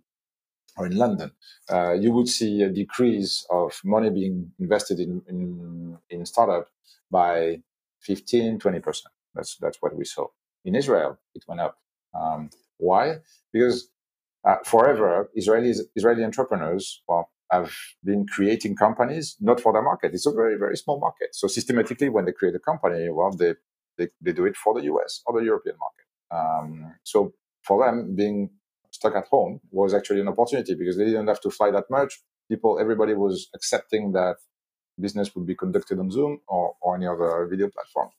or 0.79 0.87
in 0.87 0.97
London, 0.97 1.33
uh, 1.73 1.93
you 1.95 2.13
would 2.13 2.29
see 2.29 2.63
a 2.63 2.71
decrease 2.71 3.47
of 3.51 3.81
money 3.85 4.11
being 4.11 4.53
invested 4.61 5.01
in 5.01 5.23
in, 5.29 5.99
in 6.11 6.27
startup 6.27 6.69
by 7.11 7.61
15, 8.03 8.59
20 8.61 8.81
percent. 8.81 9.15
That's 9.35 9.57
that's 9.59 9.79
what 9.83 9.97
we 9.97 10.05
saw. 10.07 10.29
In 10.65 10.75
Israel, 10.77 11.19
it 11.35 11.45
went 11.49 11.61
up. 11.63 11.79
Um, 12.15 12.51
why? 12.79 13.19
Because 13.53 13.89
uh, 14.45 14.57
forever 14.67 15.31
Israelis 15.39 15.81
Israeli 15.97 16.25
entrepreneurs 16.25 17.03
well 17.09 17.31
have 17.53 17.73
been 18.05 18.27
creating 18.27 18.77
companies 18.77 19.37
not 19.41 19.61
for 19.61 19.73
the 19.75 19.83
market. 19.83 20.15
It's 20.15 20.27
a 20.27 20.33
very 20.33 20.57
very 20.59 20.79
small 20.79 21.01
market. 21.01 21.31
So 21.35 21.49
systematically, 21.49 22.11
when 22.11 22.27
they 22.27 22.33
create 22.33 22.57
a 22.57 22.61
company, 22.61 23.11
well 23.11 23.33
they 23.33 23.55
they, 23.99 24.09
they 24.23 24.33
do 24.33 24.47
it 24.47 24.57
for 24.57 24.75
the 24.75 24.85
US 24.95 25.23
or 25.27 25.41
the 25.41 25.47
European 25.47 25.77
market. 25.79 26.07
Um, 26.33 26.95
so 27.05 27.35
for 27.67 27.85
them, 27.85 28.15
being 28.15 28.51
stuck 28.91 29.15
at 29.17 29.27
home 29.29 29.61
was 29.71 29.95
actually 29.95 30.21
an 30.21 30.29
opportunity 30.29 30.75
because 30.75 30.97
they 30.97 31.05
didn't 31.05 31.27
have 31.27 31.41
to 31.41 31.51
fly 31.51 31.71
that 31.71 31.85
much. 31.91 32.21
People, 32.51 32.79
everybody 32.79 33.15
was 33.15 33.49
accepting 33.55 34.13
that 34.13 34.37
business 35.01 35.35
would 35.35 35.47
be 35.47 35.55
conducted 35.55 35.99
on 35.99 36.11
Zoom 36.11 36.41
or, 36.49 36.75
or 36.81 36.97
any 36.97 37.07
other 37.07 37.47
video 37.51 37.69
platform. 37.69 38.11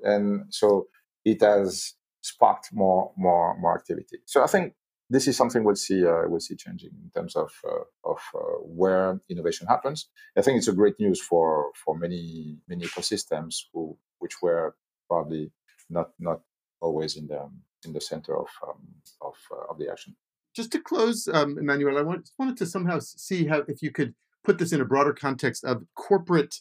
And 0.00 0.46
so 0.50 0.88
it 1.24 1.40
has 1.40 1.94
sparked 2.20 2.68
more, 2.72 3.12
more, 3.16 3.56
more 3.58 3.74
activity. 3.78 4.18
So 4.26 4.42
I 4.42 4.46
think 4.46 4.74
this 5.08 5.28
is 5.28 5.36
something 5.36 5.64
we'll 5.64 5.76
see 5.76 6.04
uh, 6.04 6.22
we'll 6.26 6.40
see 6.40 6.56
changing 6.56 6.90
in 7.02 7.10
terms 7.14 7.36
of 7.36 7.52
uh, 7.66 8.10
of 8.10 8.20
uh, 8.34 8.58
where 8.62 9.20
innovation 9.28 9.66
happens. 9.66 10.08
I 10.36 10.42
think 10.42 10.58
it's 10.58 10.68
a 10.68 10.72
great 10.72 10.98
news 10.98 11.20
for 11.20 11.70
for 11.84 11.96
many 11.96 12.58
many 12.68 12.84
ecosystems 12.86 13.54
who 13.72 13.96
which 14.18 14.40
were 14.42 14.74
probably 15.08 15.52
not 15.90 16.10
not 16.18 16.40
always 16.80 17.16
in 17.16 17.26
the 17.26 17.48
in 17.84 17.92
the 17.92 18.00
center 18.00 18.36
of 18.38 18.48
um, 18.66 18.80
of 19.20 19.34
uh, 19.50 19.70
of 19.70 19.78
the 19.78 19.90
action. 19.90 20.14
Just 20.54 20.72
to 20.72 20.80
close, 20.80 21.28
um, 21.32 21.58
Emmanuel, 21.58 21.98
I 21.98 22.02
want, 22.02 22.30
wanted 22.38 22.56
to 22.58 22.66
somehow 22.66 23.00
see 23.00 23.46
how 23.46 23.62
if 23.66 23.82
you 23.82 23.90
could 23.90 24.14
put 24.44 24.58
this 24.58 24.72
in 24.72 24.80
a 24.80 24.84
broader 24.84 25.12
context 25.12 25.64
of 25.64 25.82
corporate 25.96 26.54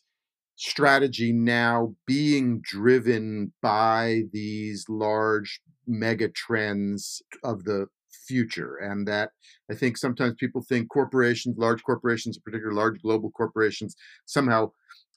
strategy 0.56 1.32
now 1.32 1.94
being 2.06 2.62
driven 2.62 3.52
by 3.62 4.24
these 4.32 4.86
large 4.88 5.62
mega 5.88 6.30
trends 6.30 7.22
of 7.44 7.64
the 7.66 7.88
future 8.28 8.78
and 8.78 9.08
that 9.08 9.32
i 9.72 9.76
think 9.76 9.98
sometimes 9.98 10.36
people 10.40 10.62
think 10.62 10.88
corporations 10.90 11.58
large 11.58 11.84
corporations 11.84 12.38
in 12.38 12.42
particular 12.44 12.72
large 12.72 13.02
global 13.02 13.32
corporations 13.32 13.96
somehow 14.26 14.72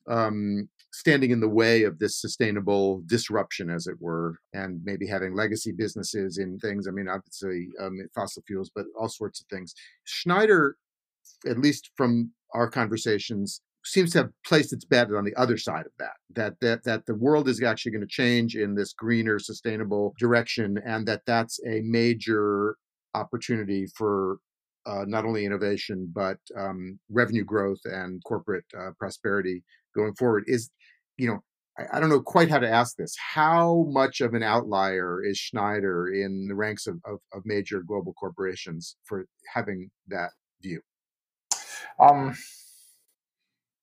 um, 0.09 0.69
standing 0.97 1.31
in 1.31 1.41
the 1.41 1.49
way 1.49 1.83
of 1.83 1.99
this 1.99 2.19
sustainable 2.19 3.03
disruption 3.05 3.69
as 3.69 3.87
it 3.87 3.97
were 4.01 4.39
and 4.55 4.81
maybe 4.83 5.07
having 5.07 5.35
legacy 5.35 5.71
businesses 5.71 6.39
in 6.39 6.59
things. 6.59 6.89
I 6.89 6.91
mean 6.91 7.07
obviously 7.07 7.69
um, 7.79 7.99
fossil 8.15 8.43
fuels 8.47 8.71
but 8.75 8.87
all 8.99 9.11
sorts 9.11 9.43
of 9.43 9.47
things. 9.49 9.75
Schneider 10.05 10.77
at 11.47 11.59
least 11.59 11.91
from 11.97 12.31
our 12.55 12.71
conversations 12.71 13.61
seems 13.85 14.13
to 14.13 14.19
have 14.19 14.31
placed 14.47 14.73
its 14.73 14.87
bet 14.87 15.13
on 15.13 15.25
the 15.25 15.35
other 15.37 15.59
side 15.59 15.85
of 15.85 15.93
that 15.99 16.17
that 16.35 16.55
that 16.63 16.83
that 16.85 17.05
the 17.05 17.15
world 17.15 17.47
is 17.47 17.63
actually 17.63 17.93
going 17.93 18.01
to 18.01 18.23
change 18.23 18.57
in 18.57 18.75
this 18.75 18.95
greener 18.95 19.39
sustainable 19.39 20.15
direction 20.19 20.79
and 20.87 21.07
that 21.07 21.21
that's 21.27 21.61
a 21.69 21.83
major 21.83 22.77
opportunity 23.13 23.87
for 23.99 24.39
uh, 24.87 25.05
not 25.07 25.27
only 25.27 25.45
innovation 25.45 26.11
but 26.15 26.39
um, 26.59 26.99
revenue 27.11 27.45
growth 27.45 27.81
and 27.85 28.23
corporate 28.25 28.65
uh, 28.81 28.93
prosperity 28.99 29.63
going 29.97 30.15
forward. 30.15 30.45
Is 30.47 30.71
you 31.19 31.29
know 31.29 31.43
I, 31.79 31.97
I, 31.97 32.01
don't 32.01 32.11
know 32.11 32.21
quite 32.21 32.51
how 32.51 32.59
to 32.59 32.69
ask 32.69 32.97
this 32.97 33.15
how 33.35 33.87
much 33.89 34.21
of 34.21 34.35
an 34.35 34.43
outlier 34.43 35.23
is 35.23 35.39
schneider 35.39 36.09
in 36.09 36.47
the 36.49 36.55
ranks 36.55 36.87
of, 36.87 37.01
of, 37.05 37.19
of 37.33 37.43
major 37.45 37.83
global 37.83 38.13
corporations 38.15 38.97
for 39.05 39.27
having 39.53 39.91
that 40.09 40.31
view 40.63 40.81
um, 41.99 42.37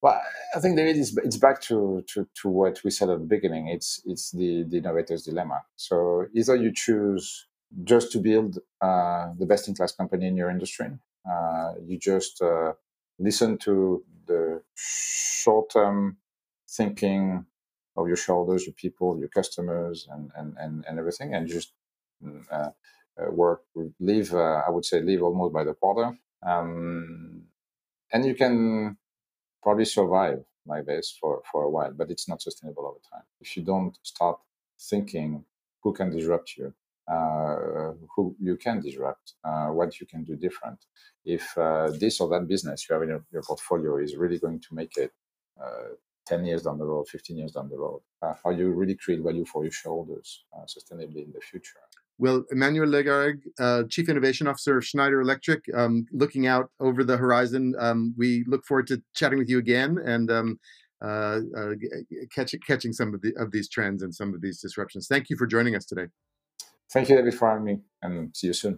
well, 0.03 0.21
I 0.53 0.59
think 0.59 0.75
David 0.75 0.97
is 0.97 1.17
it's 1.23 1.37
back 1.37 1.61
to, 1.61 2.03
to, 2.09 2.27
to 2.41 2.49
what 2.49 2.83
we 2.83 2.91
said 2.91 3.09
at 3.09 3.19
the 3.19 3.25
beginning. 3.25 3.69
It's 3.69 4.01
it's 4.05 4.31
the, 4.31 4.63
the 4.67 4.77
innovator's 4.77 5.23
dilemma. 5.23 5.61
So 5.77 6.25
either 6.33 6.57
you 6.57 6.73
choose 6.75 7.47
just 7.85 8.11
to 8.11 8.19
build 8.19 8.59
uh, 8.81 9.29
the 9.39 9.45
best 9.45 9.69
in 9.69 9.75
class 9.75 9.93
company 9.93 10.27
in 10.27 10.35
your 10.35 10.49
industry, 10.49 10.87
uh, 11.25 11.75
you 11.85 11.97
just 11.97 12.41
uh, 12.41 12.73
listen 13.17 13.57
to 13.59 14.03
the 14.27 14.61
short 14.75 15.69
term 15.71 16.17
thinking 16.77 17.45
of 17.95 18.07
your 18.07 18.17
shoulders, 18.17 18.65
your 18.65 18.73
people, 18.73 19.19
your 19.19 19.29
customers, 19.29 20.07
and 20.11 20.31
and 20.35 20.55
and, 20.59 20.85
and 20.87 20.99
everything, 20.99 21.33
and 21.35 21.47
just 21.47 21.73
mm, 22.23 22.43
uh, 22.51 22.71
uh, 23.19 23.31
work 23.31 23.61
live. 23.99 24.33
Uh, 24.33 24.61
I 24.67 24.69
would 24.69 24.85
say 24.85 25.01
live 25.01 25.23
almost 25.23 25.53
by 25.53 25.63
the 25.63 25.73
quarter, 25.73 26.17
um, 26.45 27.43
and 28.11 28.25
you 28.25 28.35
can 28.35 28.97
probably 29.63 29.85
survive 29.85 30.43
like 30.65 30.85
this 30.85 31.17
for, 31.19 31.41
for 31.51 31.63
a 31.63 31.69
while, 31.69 31.91
but 31.93 32.09
it's 32.11 32.27
not 32.27 32.41
sustainable 32.41 32.85
over 32.85 32.99
time. 33.11 33.23
If 33.39 33.57
you 33.57 33.63
don't 33.63 33.97
start 34.03 34.39
thinking 34.79 35.45
who 35.81 35.93
can 35.93 36.11
disrupt 36.11 36.55
you, 36.57 36.73
uh, 37.07 37.93
who 38.15 38.35
you 38.39 38.55
can 38.55 38.81
disrupt, 38.81 39.33
uh, 39.43 39.67
what 39.67 39.99
you 39.99 40.05
can 40.07 40.23
do 40.23 40.35
different. 40.35 40.79
If 41.25 41.57
uh, 41.57 41.91
this 41.99 42.21
or 42.21 42.29
that 42.29 42.47
business 42.47 42.87
you 42.87 42.93
have 42.93 43.03
in 43.03 43.09
your, 43.09 43.25
your 43.31 43.41
portfolio 43.41 43.97
is 43.97 44.15
really 44.15 44.39
going 44.39 44.59
to 44.61 44.73
make 44.73 44.95
it 44.97 45.11
uh, 45.61 45.95
10 46.25 46.45
years 46.45 46.63
down 46.63 46.77
the 46.77 46.85
road, 46.85 47.07
15 47.07 47.37
years 47.37 47.51
down 47.51 47.69
the 47.69 47.77
road, 47.77 48.01
uh, 48.21 48.33
how 48.43 48.51
you 48.51 48.71
really 48.71 48.95
create 48.95 49.21
value 49.21 49.45
for 49.45 49.63
your 49.63 49.71
shareholders 49.71 50.45
uh, 50.55 50.61
sustainably 50.61 51.25
in 51.25 51.31
the 51.33 51.41
future. 51.41 51.79
Well, 52.19 52.43
Emmanuel 52.51 52.87
Lagarrigue, 52.87 53.41
uh, 53.59 53.83
Chief 53.89 54.07
Innovation 54.07 54.47
Officer 54.47 54.77
of 54.77 54.85
Schneider 54.85 55.19
Electric, 55.19 55.63
um, 55.75 56.05
looking 56.11 56.47
out 56.47 56.69
over 56.79 57.03
the 57.03 57.17
horizon, 57.17 57.75
um, 57.79 58.13
we 58.17 58.43
look 58.47 58.65
forward 58.65 58.87
to 58.87 59.01
chatting 59.15 59.39
with 59.39 59.49
you 59.49 59.57
again 59.57 59.97
and 59.97 60.31
um, 60.31 60.59
uh, 61.03 61.39
uh, 61.57 61.71
catch, 62.33 62.55
catching 62.65 62.93
some 62.93 63.13
of, 63.13 63.21
the, 63.21 63.33
of 63.37 63.51
these 63.51 63.67
trends 63.67 64.03
and 64.03 64.13
some 64.13 64.33
of 64.33 64.41
these 64.41 64.61
disruptions. 64.61 65.07
Thank 65.07 65.29
you 65.29 65.35
for 65.35 65.47
joining 65.47 65.75
us 65.75 65.85
today. 65.85 66.05
Thank 66.91 67.09
you, 67.09 67.15
David, 67.15 67.33
for 67.33 67.49
having 67.49 67.65
me, 67.65 67.79
and 68.01 68.35
see 68.35 68.47
you 68.47 68.53
soon. 68.53 68.77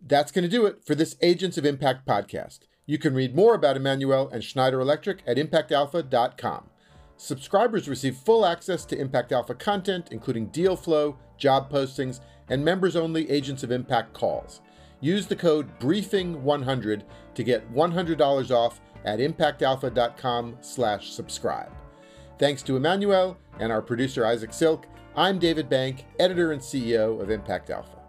That's 0.00 0.30
going 0.30 0.44
to 0.44 0.48
do 0.48 0.66
it 0.66 0.84
for 0.86 0.94
this 0.94 1.16
Agents 1.22 1.58
of 1.58 1.64
Impact 1.64 2.06
podcast. 2.06 2.60
You 2.90 2.98
can 2.98 3.14
read 3.14 3.36
more 3.36 3.54
about 3.54 3.76
Emmanuel 3.76 4.28
and 4.32 4.42
Schneider 4.42 4.80
Electric 4.80 5.22
at 5.24 5.36
impactalpha.com. 5.36 6.70
Subscribers 7.16 7.88
receive 7.88 8.16
full 8.16 8.44
access 8.44 8.84
to 8.86 8.98
Impact 8.98 9.30
Alpha 9.30 9.54
content, 9.54 10.08
including 10.10 10.46
deal 10.46 10.74
flow, 10.74 11.16
job 11.38 11.70
postings, 11.70 12.18
and 12.48 12.64
members 12.64 12.96
only 12.96 13.30
Agents 13.30 13.62
of 13.62 13.70
Impact 13.70 14.12
calls. 14.12 14.60
Use 15.00 15.28
the 15.28 15.36
code 15.36 15.78
BRIEFING100 15.78 17.02
to 17.36 17.44
get 17.44 17.72
$100 17.72 18.50
off 18.50 18.80
at 19.04 19.20
impactalpha.com 19.20 20.56
slash 20.60 21.12
subscribe. 21.12 21.70
Thanks 22.40 22.60
to 22.64 22.74
Emmanuel 22.74 23.38
and 23.60 23.70
our 23.70 23.82
producer 23.82 24.26
Isaac 24.26 24.52
Silk, 24.52 24.86
I'm 25.14 25.38
David 25.38 25.68
Bank, 25.68 26.06
editor 26.18 26.50
and 26.50 26.60
CEO 26.60 27.22
of 27.22 27.30
Impact 27.30 27.70
Alpha. 27.70 27.99